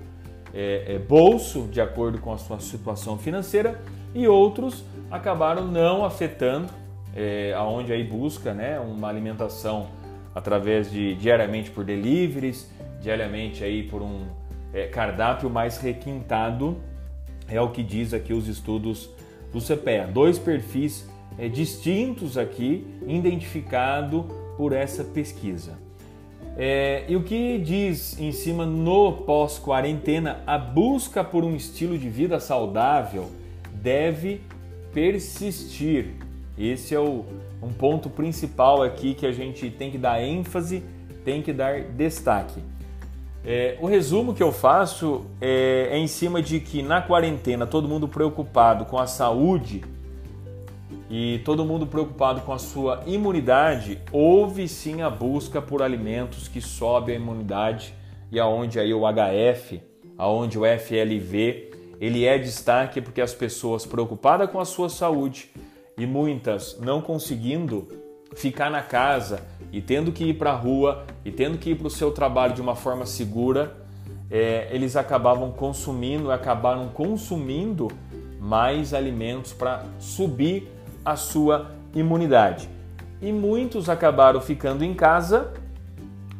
é, 0.53 0.83
é, 0.87 0.99
bolso, 0.99 1.63
de 1.63 1.81
acordo 1.81 2.19
com 2.19 2.31
a 2.31 2.37
sua 2.37 2.59
situação 2.59 3.17
financeira, 3.17 3.81
e 4.13 4.27
outros 4.27 4.85
acabaram 5.09 5.65
não 5.65 6.05
afetando, 6.05 6.69
é, 7.15 7.53
aonde 7.57 7.91
aí 7.91 8.03
busca 8.03 8.53
né, 8.53 8.79
uma 8.79 9.07
alimentação 9.07 9.87
através 10.33 10.91
de 10.91 11.15
diariamente 11.15 11.71
por 11.71 11.83
deliveries, 11.83 12.69
diariamente 13.01 13.63
aí 13.63 13.83
por 13.83 14.01
um 14.01 14.25
é, 14.73 14.87
cardápio 14.87 15.49
mais 15.49 15.77
requintado, 15.77 16.77
é 17.47 17.61
o 17.61 17.69
que 17.69 17.83
diz 17.83 18.13
aqui 18.13 18.33
os 18.33 18.47
estudos 18.47 19.09
do 19.51 19.59
CPEA. 19.59 20.07
Dois 20.07 20.39
perfis 20.39 21.07
é, 21.37 21.47
distintos 21.47 22.37
aqui, 22.37 22.85
identificado 23.07 24.23
por 24.57 24.73
essa 24.73 25.03
pesquisa. 25.03 25.77
É, 26.55 27.05
e 27.07 27.15
o 27.15 27.23
que 27.23 27.57
diz 27.57 28.19
em 28.19 28.31
cima 28.31 28.65
no 28.65 29.11
pós-quarentena, 29.11 30.43
a 30.45 30.57
busca 30.57 31.23
por 31.23 31.43
um 31.43 31.55
estilo 31.55 31.97
de 31.97 32.09
vida 32.09 32.39
saudável 32.39 33.31
deve 33.73 34.41
persistir. 34.93 36.13
Esse 36.57 36.93
é 36.93 36.99
o, 36.99 37.25
um 37.63 37.71
ponto 37.71 38.09
principal 38.09 38.83
aqui 38.83 39.13
que 39.13 39.25
a 39.25 39.31
gente 39.31 39.69
tem 39.69 39.89
que 39.89 39.97
dar 39.97 40.21
ênfase, 40.21 40.83
tem 41.23 41.41
que 41.41 41.53
dar 41.53 41.81
destaque. 41.81 42.61
É, 43.45 43.77
o 43.81 43.87
resumo 43.87 44.33
que 44.33 44.41
eu 44.41 44.51
faço 44.51 45.25
é, 45.41 45.89
é 45.91 45.97
em 45.97 46.07
cima 46.07 46.41
de 46.41 46.59
que 46.59 46.81
na 46.81 47.01
quarentena 47.01 47.67
todo 47.67 47.87
mundo 47.87 48.07
preocupado 48.07 48.85
com 48.85 48.97
a 48.97 49.05
saúde 49.05 49.83
e 51.09 51.41
todo 51.43 51.65
mundo 51.65 51.85
preocupado 51.85 52.41
com 52.41 52.53
a 52.53 52.57
sua 52.57 53.03
imunidade, 53.05 53.99
houve 54.11 54.67
sim 54.67 55.01
a 55.01 55.09
busca 55.09 55.61
por 55.61 55.81
alimentos 55.81 56.47
que 56.47 56.61
sobem 56.61 57.15
a 57.15 57.19
imunidade 57.19 57.93
e 58.31 58.39
aonde 58.39 58.79
aí 58.79 58.93
o 58.93 59.01
HF, 59.01 59.81
aonde 60.17 60.57
o 60.57 60.63
FLV, 60.63 61.71
ele 61.99 62.25
é 62.25 62.37
destaque 62.37 63.01
porque 63.01 63.21
as 63.21 63.33
pessoas 63.33 63.85
preocupadas 63.85 64.49
com 64.49 64.59
a 64.59 64.65
sua 64.65 64.89
saúde 64.89 65.51
e 65.97 66.05
muitas 66.05 66.79
não 66.79 67.01
conseguindo 67.01 67.87
ficar 68.35 68.69
na 68.69 68.81
casa 68.81 69.41
e 69.71 69.81
tendo 69.81 70.11
que 70.11 70.25
ir 70.25 70.33
para 70.35 70.51
a 70.51 70.55
rua 70.55 71.05
e 71.23 71.31
tendo 71.31 71.57
que 71.57 71.71
ir 71.71 71.75
para 71.75 71.87
o 71.87 71.89
seu 71.89 72.11
trabalho 72.11 72.53
de 72.53 72.61
uma 72.61 72.75
forma 72.75 73.05
segura, 73.05 73.75
é, 74.29 74.67
eles 74.71 74.95
acabavam 74.95 75.51
consumindo, 75.51 76.31
acabaram 76.31 76.89
consumindo 76.89 77.89
mais 78.39 78.93
alimentos 78.93 79.53
para 79.53 79.83
subir 79.99 80.67
a 81.05 81.15
sua 81.15 81.71
imunidade. 81.95 82.67
E 83.21 83.31
muitos 83.31 83.89
acabaram 83.89 84.41
ficando 84.41 84.83
em 84.83 84.93
casa, 84.93 85.53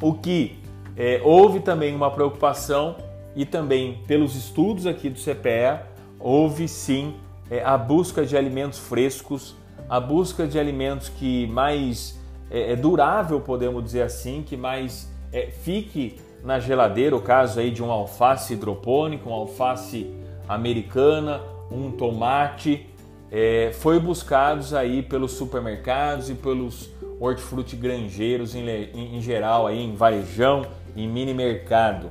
o 0.02 0.14
que 0.14 0.60
é, 0.98 1.22
houve 1.24 1.60
também 1.60 1.96
uma 1.96 2.12
preocupação 2.12 2.98
e 3.36 3.46
também 3.46 4.02
pelos 4.06 4.36
estudos 4.36 4.86
aqui 4.86 5.10
do 5.10 5.20
CPEA, 5.20 5.88
houve 6.20 6.68
sim 6.68 7.16
é, 7.50 7.64
a 7.64 7.78
busca 7.78 8.26
de 8.26 8.38
alimentos 8.38 8.80
frescos, 8.80 9.56
a 9.90 10.00
busca 10.00 10.48
de 10.48 10.58
alimentos 10.58 11.10
que 11.10 11.48
mais 11.48 12.20
é, 12.50 12.74
é 12.74 12.76
durável, 12.76 13.40
podemos 13.42 13.84
dizer 13.84 14.04
assim, 14.04 14.44
que 14.44 14.56
mais 14.56 15.12
é, 15.32 15.48
fique 15.48 16.20
na 16.44 16.60
geladeira, 16.60 17.16
o 17.16 17.22
caso 17.22 17.60
aí 17.60 17.72
de 17.72 17.82
um 17.82 17.92
alface 17.92 18.54
hidropônico, 18.54 19.30
um 19.30 19.34
alface 19.34 20.14
americana, 20.48 21.42
um 21.72 21.92
tomate, 21.92 22.86
é, 23.32 23.72
foi 23.74 24.00
buscados 24.00 24.74
aí 24.74 25.02
pelos 25.02 25.32
supermercados 25.32 26.30
e 26.30 26.36
pelos 26.36 26.92
hortifruti 27.20 27.76
granjeiros 27.76 28.54
em, 28.54 28.68
em, 28.70 29.18
em 29.18 29.22
geral, 29.22 29.66
aí 29.66 29.82
em 29.82 29.96
varejão, 29.96 30.66
em 30.96 31.08
mini 31.08 31.34
mercado. 31.34 32.10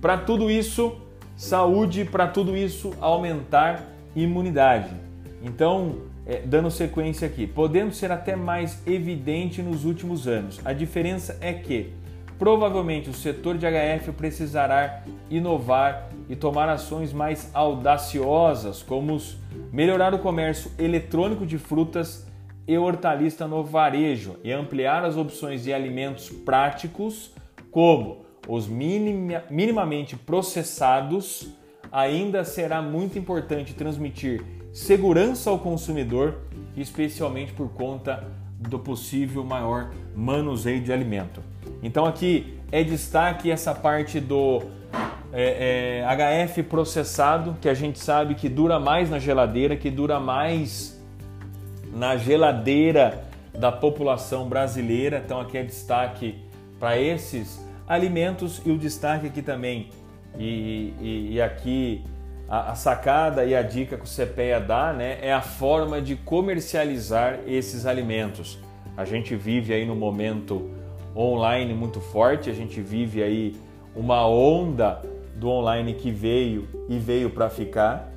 Para 0.00 0.16
tudo 0.16 0.50
isso, 0.50 0.96
saúde, 1.36 2.04
para 2.04 2.26
tudo 2.26 2.56
isso, 2.56 2.92
aumentar 3.00 3.89
imunidade. 4.14 4.94
Então, 5.42 6.02
é, 6.26 6.42
dando 6.44 6.70
sequência 6.70 7.26
aqui, 7.26 7.46
podendo 7.46 7.92
ser 7.92 8.12
até 8.12 8.36
mais 8.36 8.86
evidente 8.86 9.62
nos 9.62 9.84
últimos 9.84 10.28
anos. 10.28 10.60
A 10.64 10.72
diferença 10.72 11.38
é 11.40 11.52
que 11.52 11.92
provavelmente 12.38 13.10
o 13.10 13.12
setor 13.12 13.58
de 13.58 13.66
HF 13.66 14.12
precisará 14.12 15.02
inovar 15.28 16.08
e 16.28 16.34
tomar 16.34 16.68
ações 16.68 17.12
mais 17.12 17.50
audaciosas, 17.52 18.82
como 18.82 19.20
melhorar 19.72 20.14
o 20.14 20.18
comércio 20.18 20.70
eletrônico 20.78 21.44
de 21.44 21.58
frutas 21.58 22.26
e 22.66 22.78
hortaliça 22.78 23.48
no 23.48 23.64
varejo 23.64 24.36
e 24.44 24.52
ampliar 24.52 25.04
as 25.04 25.16
opções 25.16 25.64
de 25.64 25.72
alimentos 25.72 26.30
práticos, 26.30 27.34
como 27.70 28.24
os 28.48 28.66
minima, 28.68 29.42
minimamente 29.50 30.16
processados. 30.16 31.48
Ainda 31.92 32.44
será 32.44 32.80
muito 32.80 33.18
importante 33.18 33.74
transmitir 33.74 34.44
segurança 34.72 35.50
ao 35.50 35.58
consumidor, 35.58 36.38
especialmente 36.76 37.52
por 37.52 37.68
conta 37.70 38.24
do 38.58 38.78
possível 38.78 39.44
maior 39.44 39.90
manuseio 40.14 40.80
de 40.80 40.92
alimento. 40.92 41.42
Então 41.82 42.04
aqui 42.04 42.58
é 42.70 42.84
destaque 42.84 43.50
essa 43.50 43.74
parte 43.74 44.20
do 44.20 44.62
é, 45.32 46.04
é, 46.04 46.46
HF 46.46 46.62
processado, 46.64 47.56
que 47.60 47.68
a 47.68 47.74
gente 47.74 47.98
sabe 47.98 48.34
que 48.34 48.48
dura 48.48 48.78
mais 48.78 49.10
na 49.10 49.18
geladeira, 49.18 49.76
que 49.76 49.90
dura 49.90 50.20
mais 50.20 51.00
na 51.92 52.16
geladeira 52.16 53.24
da 53.56 53.72
população 53.72 54.48
brasileira. 54.48 55.22
Então 55.24 55.40
aqui 55.40 55.56
é 55.56 55.62
destaque 55.62 56.36
para 56.78 56.98
esses 56.98 57.64
alimentos 57.88 58.60
e 58.64 58.70
o 58.70 58.78
destaque 58.78 59.26
aqui 59.26 59.42
também, 59.42 59.88
e, 60.38 60.94
e, 61.00 61.28
e 61.34 61.42
aqui 61.42 62.04
a, 62.48 62.72
a, 62.72 62.74
sacada 62.74 63.44
e 63.44 63.54
a 63.54 63.62
dica 63.62 63.96
que 63.96 64.04
o 64.04 64.08
CPEA 64.08 64.60
dá 64.60 64.92
né, 64.92 65.18
é 65.22 65.32
a 65.32 65.40
forma 65.40 66.00
de 66.00 66.16
comercializar 66.16 67.40
esses 67.46 67.86
alimentos. 67.86 68.58
A 68.96 69.04
gente 69.04 69.36
vive 69.36 69.72
aí 69.72 69.86
no 69.86 69.94
momento 69.94 70.70
online 71.16 71.72
muito 71.74 72.00
forte, 72.00 72.50
a 72.50 72.52
gente 72.52 72.80
vive 72.80 73.22
aí 73.22 73.56
uma 73.94 74.26
onda 74.26 75.02
do 75.36 75.48
online 75.48 75.94
que 75.94 76.10
veio 76.10 76.68
e 76.88 76.98
veio 76.98 77.30
para 77.30 77.48
ficar. 77.48 78.10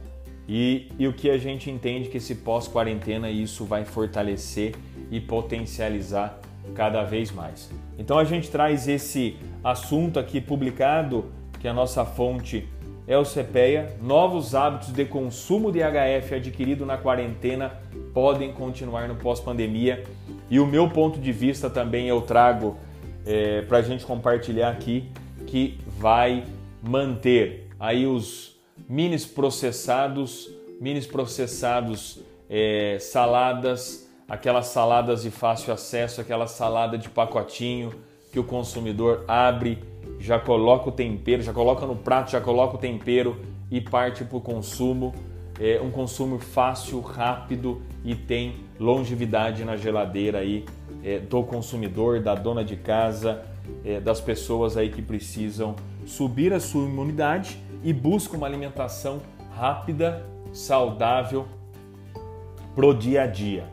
E, 0.47 0.91
e, 0.99 1.07
o 1.07 1.13
que 1.13 1.29
a 1.29 1.37
gente 1.37 1.71
entende 1.71 2.09
que 2.09 2.17
esse 2.17 2.35
pós-quarentena 2.35 3.29
isso 3.29 3.63
vai 3.63 3.85
fortalecer 3.85 4.75
e 5.09 5.21
potencializar 5.21 6.37
cada 6.75 7.03
vez 7.03 7.31
mais. 7.31 7.71
Então 7.97 8.17
a 8.17 8.25
gente 8.25 8.51
traz 8.51 8.87
esse 8.87 9.37
assunto 9.63 10.19
aqui 10.19 10.41
publicado, 10.41 11.31
que 11.63 11.67
a 11.69 11.73
nossa 11.73 12.03
fonte 12.03 12.67
é 13.07 13.17
o 13.17 13.23
CPEA. 13.23 13.95
Novos 14.01 14.53
hábitos 14.53 14.91
de 14.91 15.05
consumo 15.05 15.71
de 15.71 15.79
HF 15.79 16.35
adquirido 16.35 16.85
na 16.85 16.97
quarentena 16.97 17.79
podem 18.13 18.51
continuar 18.51 19.07
no 19.07 19.15
pós-pandemia. 19.15 20.03
E 20.49 20.59
o 20.59 20.67
meu 20.67 20.89
ponto 20.89 21.21
de 21.21 21.31
vista 21.31 21.69
também 21.69 22.09
eu 22.09 22.19
trago 22.19 22.75
é, 23.25 23.61
para 23.61 23.77
a 23.77 23.81
gente 23.81 24.05
compartilhar 24.05 24.71
aqui, 24.71 25.09
que 25.47 25.79
vai 25.97 26.43
manter 26.81 27.69
aí 27.79 28.05
os 28.05 28.59
minis 28.89 29.25
processados, 29.25 30.49
minis 30.81 31.07
processados 31.07 32.19
é, 32.49 32.97
saladas, 32.99 34.11
aquelas 34.27 34.65
saladas 34.65 35.23
de 35.23 35.31
fácil 35.31 35.73
acesso, 35.73 36.19
aquela 36.19 36.45
salada 36.45 36.97
de 36.97 37.07
pacotinho 37.07 37.93
que 38.33 38.39
o 38.39 38.43
consumidor 38.43 39.23
abre, 39.27 39.77
já 40.19 40.39
coloca 40.39 40.89
o 40.89 40.91
tempero, 40.91 41.43
já 41.43 41.53
coloca 41.53 41.85
no 41.85 41.95
prato, 41.95 42.31
já 42.31 42.41
coloca 42.41 42.75
o 42.75 42.79
tempero 42.79 43.37
e 43.69 43.79
parte 43.79 44.25
para 44.25 44.37
o 44.37 44.41
consumo. 44.41 45.13
É 45.59 45.79
um 45.79 45.91
consumo 45.91 46.39
fácil, 46.39 46.99
rápido 46.99 47.83
e 48.03 48.15
tem 48.15 48.55
longevidade 48.79 49.63
na 49.63 49.77
geladeira 49.77 50.39
aí 50.39 50.65
é, 51.03 51.19
do 51.19 51.43
consumidor, 51.43 52.21
da 52.21 52.33
dona 52.33 52.65
de 52.65 52.75
casa, 52.75 53.43
é, 53.85 53.99
das 53.99 54.19
pessoas 54.19 54.75
aí 54.77 54.89
que 54.89 55.01
precisam 55.01 55.75
subir 56.03 56.53
a 56.53 56.59
sua 56.59 56.85
imunidade 56.85 57.59
e 57.83 57.93
buscam 57.93 58.37
uma 58.37 58.47
alimentação 58.47 59.21
rápida, 59.55 60.25
saudável 60.51 61.45
pro 62.73 62.95
dia 62.95 63.21
a 63.21 63.27
dia. 63.27 63.72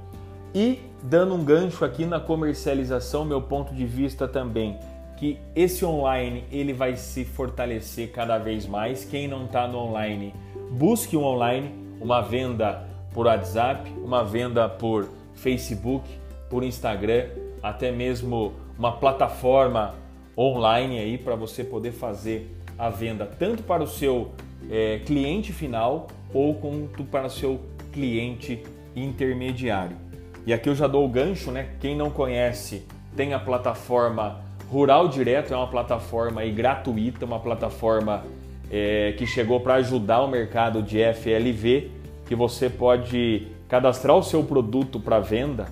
E 0.55 0.81
dando 1.03 1.35
um 1.35 1.45
gancho 1.45 1.85
aqui 1.85 2.05
na 2.05 2.19
comercialização, 2.19 3.25
meu 3.25 3.41
ponto 3.41 3.75
de 3.75 3.87
vista 3.87 4.27
também 4.27 4.79
que 5.21 5.39
esse 5.55 5.85
online 5.85 6.45
ele 6.51 6.73
vai 6.73 6.97
se 6.97 7.27
fortalecer 7.27 8.11
cada 8.11 8.39
vez 8.39 8.67
mais. 8.67 9.05
Quem 9.05 9.29
não 9.29 9.45
está 9.45 9.69
no 9.69 9.77
online, 9.77 10.35
busque 10.71 11.15
um 11.15 11.23
online, 11.23 11.75
uma 12.01 12.23
venda 12.23 12.89
por 13.13 13.27
WhatsApp, 13.27 13.93
uma 14.03 14.25
venda 14.25 14.67
por 14.67 15.07
Facebook, 15.35 16.09
por 16.49 16.65
Instagram, 16.65 17.27
até 17.63 17.93
mesmo 17.93 18.55
uma 18.79 18.93
plataforma 18.93 19.95
online 20.37 20.99
aí 20.99 21.19
para 21.19 21.35
você 21.35 21.63
poder 21.63 21.93
fazer 21.93 22.51
a 22.79 22.89
venda 22.89 23.27
tanto 23.27 23.63
para 23.63 23.83
o 23.83 23.87
seu 23.87 24.31
é, 24.71 25.01
cliente 25.05 25.53
final 25.53 26.07
ou 26.33 26.55
quanto 26.55 27.05
para 27.05 27.27
o 27.27 27.31
seu 27.31 27.61
cliente 27.93 28.63
intermediário. 28.97 30.10
E 30.47 30.53
aqui 30.53 30.69
eu 30.69 30.75
já 30.75 30.87
dou 30.87 31.05
o 31.05 31.09
gancho, 31.09 31.51
né? 31.51 31.71
Quem 31.81 31.97
não 31.97 32.11
conhece, 32.11 32.87
tem 33.17 33.35
a 33.35 33.39
plataforma 33.39 34.41
Rural 34.71 35.09
Direto, 35.09 35.53
é 35.53 35.57
uma 35.57 35.67
plataforma 35.67 36.41
aí 36.41 36.51
gratuita, 36.51 37.25
uma 37.25 37.41
plataforma 37.41 38.25
é, 38.71 39.13
que 39.19 39.27
chegou 39.27 39.61
para 39.61 39.75
ajudar 39.75 40.23
o 40.23 40.29
mercado 40.29 40.83
de 40.83 40.99
FLV, 41.13 41.91
que 42.27 42.35
você 42.35 42.71
pode 42.71 43.49
cadastrar 43.69 44.17
o 44.17 44.23
seu 44.23 44.45
produto 44.45 45.01
para 45.01 45.19
venda 45.19 45.67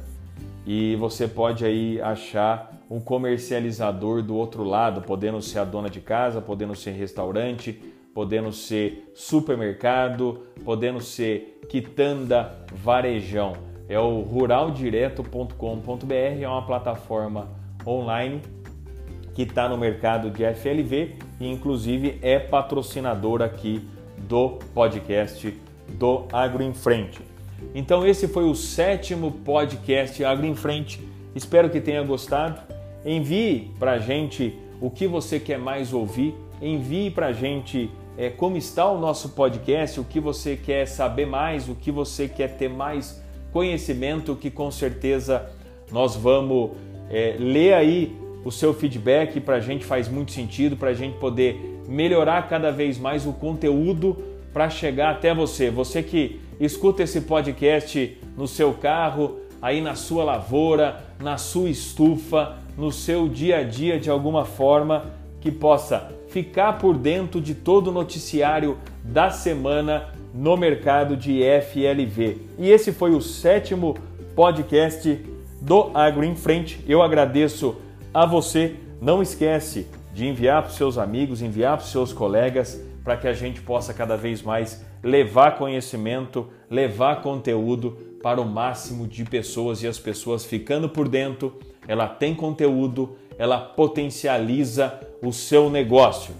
e 0.66 0.96
você 0.96 1.26
pode 1.26 1.64
aí 1.64 2.00
achar 2.00 2.72
um 2.90 3.00
comercializador 3.00 4.22
do 4.22 4.34
outro 4.34 4.64
lado, 4.64 5.00
podendo 5.02 5.40
ser 5.40 5.60
a 5.60 5.64
dona 5.64 5.88
de 5.88 6.00
casa, 6.00 6.40
podendo 6.40 6.74
ser 6.74 6.90
restaurante, 6.92 7.80
podendo 8.14 8.52
ser 8.52 9.12
supermercado, 9.14 10.42
podendo 10.64 11.00
ser 11.00 11.60
quitanda, 11.68 12.66
varejão. 12.72 13.52
É 13.88 13.98
o 13.98 14.20
ruraldireto.com.br, 14.20 16.42
é 16.42 16.46
uma 16.46 16.66
plataforma 16.66 17.48
online 17.86 18.42
que 19.34 19.42
está 19.42 19.68
no 19.68 19.78
mercado 19.78 20.30
de 20.30 20.44
FLV 20.44 21.16
e 21.40 21.50
inclusive 21.50 22.18
é 22.20 22.38
patrocinador 22.38 23.40
aqui 23.40 23.88
do 24.18 24.58
podcast 24.74 25.56
do 25.88 26.26
Agro 26.32 26.62
em 26.62 26.74
Frente. 26.74 27.20
Então 27.74 28.06
esse 28.06 28.28
foi 28.28 28.44
o 28.44 28.54
sétimo 28.54 29.30
podcast 29.30 30.22
Agro 30.22 30.44
em 30.44 30.54
Frente. 30.54 31.00
Espero 31.34 31.70
que 31.70 31.80
tenha 31.80 32.02
gostado. 32.02 32.60
Envie 33.06 33.72
para 33.78 33.98
gente 33.98 34.58
o 34.80 34.90
que 34.90 35.06
você 35.06 35.40
quer 35.40 35.58
mais 35.58 35.92
ouvir. 35.92 36.34
Envie 36.60 37.10
para 37.10 37.32
gente 37.32 37.90
é, 38.18 38.28
como 38.28 38.56
está 38.56 38.90
o 38.90 38.98
nosso 38.98 39.30
podcast, 39.30 40.00
o 40.00 40.04
que 40.04 40.18
você 40.18 40.56
quer 40.56 40.86
saber 40.86 41.26
mais, 41.26 41.68
o 41.68 41.74
que 41.74 41.92
você 41.92 42.28
quer 42.28 42.56
ter 42.56 42.68
mais 42.68 43.22
conhecimento, 43.58 44.36
que 44.36 44.52
com 44.52 44.70
certeza 44.70 45.50
nós 45.90 46.14
vamos 46.14 46.70
é, 47.10 47.34
ler 47.40 47.74
aí 47.74 48.16
o 48.44 48.52
seu 48.52 48.72
feedback. 48.72 49.40
Para 49.40 49.56
a 49.56 49.60
gente 49.60 49.84
faz 49.84 50.08
muito 50.08 50.30
sentido, 50.30 50.76
para 50.76 50.90
a 50.90 50.94
gente 50.94 51.18
poder 51.18 51.80
melhorar 51.88 52.48
cada 52.48 52.70
vez 52.70 52.96
mais 52.98 53.26
o 53.26 53.32
conteúdo 53.32 54.16
para 54.52 54.70
chegar 54.70 55.10
até 55.10 55.34
você. 55.34 55.70
Você 55.70 56.04
que 56.04 56.38
escuta 56.60 57.02
esse 57.02 57.22
podcast 57.22 58.16
no 58.36 58.46
seu 58.46 58.72
carro, 58.74 59.40
aí 59.60 59.80
na 59.80 59.96
sua 59.96 60.22
lavoura, 60.22 61.04
na 61.20 61.36
sua 61.36 61.68
estufa, 61.68 62.58
no 62.76 62.92
seu 62.92 63.28
dia 63.28 63.58
a 63.58 63.62
dia 63.64 63.98
de 63.98 64.08
alguma 64.08 64.44
forma, 64.44 65.06
que 65.40 65.50
possa 65.50 66.12
ficar 66.28 66.74
por 66.74 66.96
dentro 66.96 67.40
de 67.40 67.54
todo 67.54 67.88
o 67.88 67.92
noticiário 67.92 68.78
da 69.02 69.30
semana 69.30 70.12
no 70.34 70.56
mercado 70.56 71.16
de 71.16 71.40
FLV. 71.42 72.38
E 72.58 72.70
esse 72.70 72.92
foi 72.92 73.14
o 73.14 73.20
sétimo 73.20 73.96
podcast 74.34 75.24
do 75.60 75.90
Agro 75.94 76.24
em 76.24 76.36
Frente. 76.36 76.84
Eu 76.86 77.02
agradeço 77.02 77.76
a 78.12 78.24
você. 78.26 78.76
Não 79.00 79.22
esquece 79.22 79.86
de 80.12 80.26
enviar 80.26 80.62
para 80.62 80.70
os 80.70 80.76
seus 80.76 80.98
amigos, 80.98 81.40
enviar 81.40 81.76
para 81.76 81.84
os 81.84 81.92
seus 81.92 82.12
colegas 82.12 82.82
para 83.04 83.16
que 83.16 83.26
a 83.26 83.32
gente 83.32 83.62
possa 83.62 83.94
cada 83.94 84.16
vez 84.16 84.42
mais 84.42 84.84
levar 85.02 85.56
conhecimento, 85.56 86.48
levar 86.68 87.22
conteúdo 87.22 87.92
para 88.22 88.40
o 88.40 88.44
máximo 88.44 89.06
de 89.06 89.24
pessoas 89.24 89.82
e 89.82 89.86
as 89.86 89.98
pessoas 89.98 90.44
ficando 90.44 90.88
por 90.88 91.08
dentro, 91.08 91.58
ela 91.86 92.06
tem 92.06 92.34
conteúdo, 92.34 93.16
ela 93.38 93.58
potencializa 93.58 95.00
o 95.22 95.32
seu 95.32 95.68
negócio. 95.68 96.34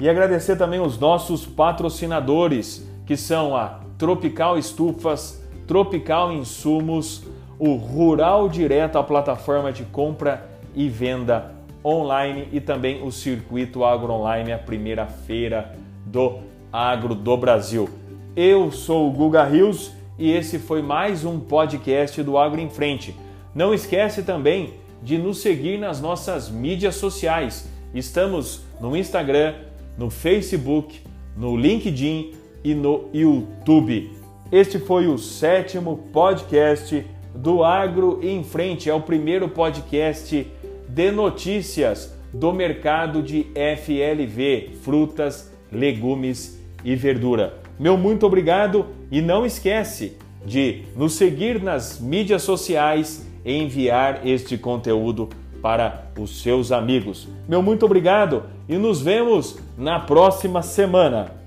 E 0.00 0.08
agradecer 0.08 0.56
também 0.56 0.80
os 0.80 0.98
nossos 0.98 1.46
patrocinadores, 1.46 2.86
que 3.06 3.16
são 3.16 3.56
a 3.56 3.80
Tropical 3.96 4.58
Estufas, 4.58 5.42
Tropical 5.66 6.32
Insumos, 6.32 7.24
o 7.58 7.74
Rural 7.74 8.48
Direto, 8.48 8.98
a 8.98 9.02
plataforma 9.02 9.72
de 9.72 9.84
compra 9.84 10.48
e 10.74 10.88
venda 10.88 11.54
online 11.84 12.48
e 12.52 12.60
também 12.60 13.02
o 13.02 13.12
Circuito 13.12 13.84
Agro 13.84 14.12
Online, 14.12 14.52
a 14.52 14.58
primeira 14.58 15.06
feira 15.06 15.76
do 16.04 16.38
agro 16.72 17.14
do 17.14 17.36
Brasil. 17.36 17.88
Eu 18.34 18.72
sou 18.72 19.08
o 19.08 19.12
Guga 19.12 19.44
Rios 19.44 19.92
e 20.18 20.32
esse 20.32 20.58
foi 20.58 20.82
mais 20.82 21.24
um 21.24 21.38
podcast 21.38 22.20
do 22.22 22.36
Agro 22.36 22.60
em 22.60 22.70
Frente. 22.70 23.14
Não 23.54 23.72
esquece 23.72 24.22
também 24.22 24.74
de 25.02 25.18
nos 25.18 25.38
seguir 25.38 25.78
nas 25.78 26.00
nossas 26.00 26.50
mídias 26.50 26.96
sociais. 26.96 27.68
Estamos 27.94 28.64
no 28.80 28.96
Instagram, 28.96 29.54
no 29.96 30.10
Facebook, 30.10 31.00
no 31.36 31.56
LinkedIn 31.56 32.32
e 32.64 32.74
no 32.74 33.08
YouTube. 33.14 34.10
Este 34.50 34.80
foi 34.80 35.06
o 35.06 35.16
sétimo 35.16 35.98
podcast 36.12 37.06
do 37.32 37.62
Agro 37.62 38.18
em 38.20 38.42
Frente. 38.42 38.90
É 38.90 38.94
o 38.94 39.00
primeiro 39.00 39.48
podcast 39.48 40.44
de 40.88 41.10
notícias 41.12 42.12
do 42.32 42.52
mercado 42.52 43.22
de 43.22 43.46
FLV, 43.54 44.70
frutas, 44.82 45.52
legumes 45.70 46.60
e 46.84 46.96
verdura. 46.96 47.62
Meu 47.78 47.96
muito 47.96 48.26
obrigado 48.26 48.86
e 49.08 49.22
não 49.22 49.46
esquece 49.46 50.16
de 50.44 50.82
nos 50.96 51.14
seguir 51.14 51.62
nas 51.62 52.00
mídias 52.00 52.42
sociais 52.42 53.24
e 53.44 53.52
enviar 53.52 54.26
este 54.26 54.58
conteúdo 54.58 55.28
para 55.64 56.08
os 56.18 56.42
seus 56.42 56.70
amigos. 56.70 57.26
Meu 57.48 57.62
muito 57.62 57.86
obrigado 57.86 58.42
e 58.68 58.76
nos 58.76 59.00
vemos 59.00 59.58
na 59.78 59.98
próxima 59.98 60.60
semana. 60.60 61.43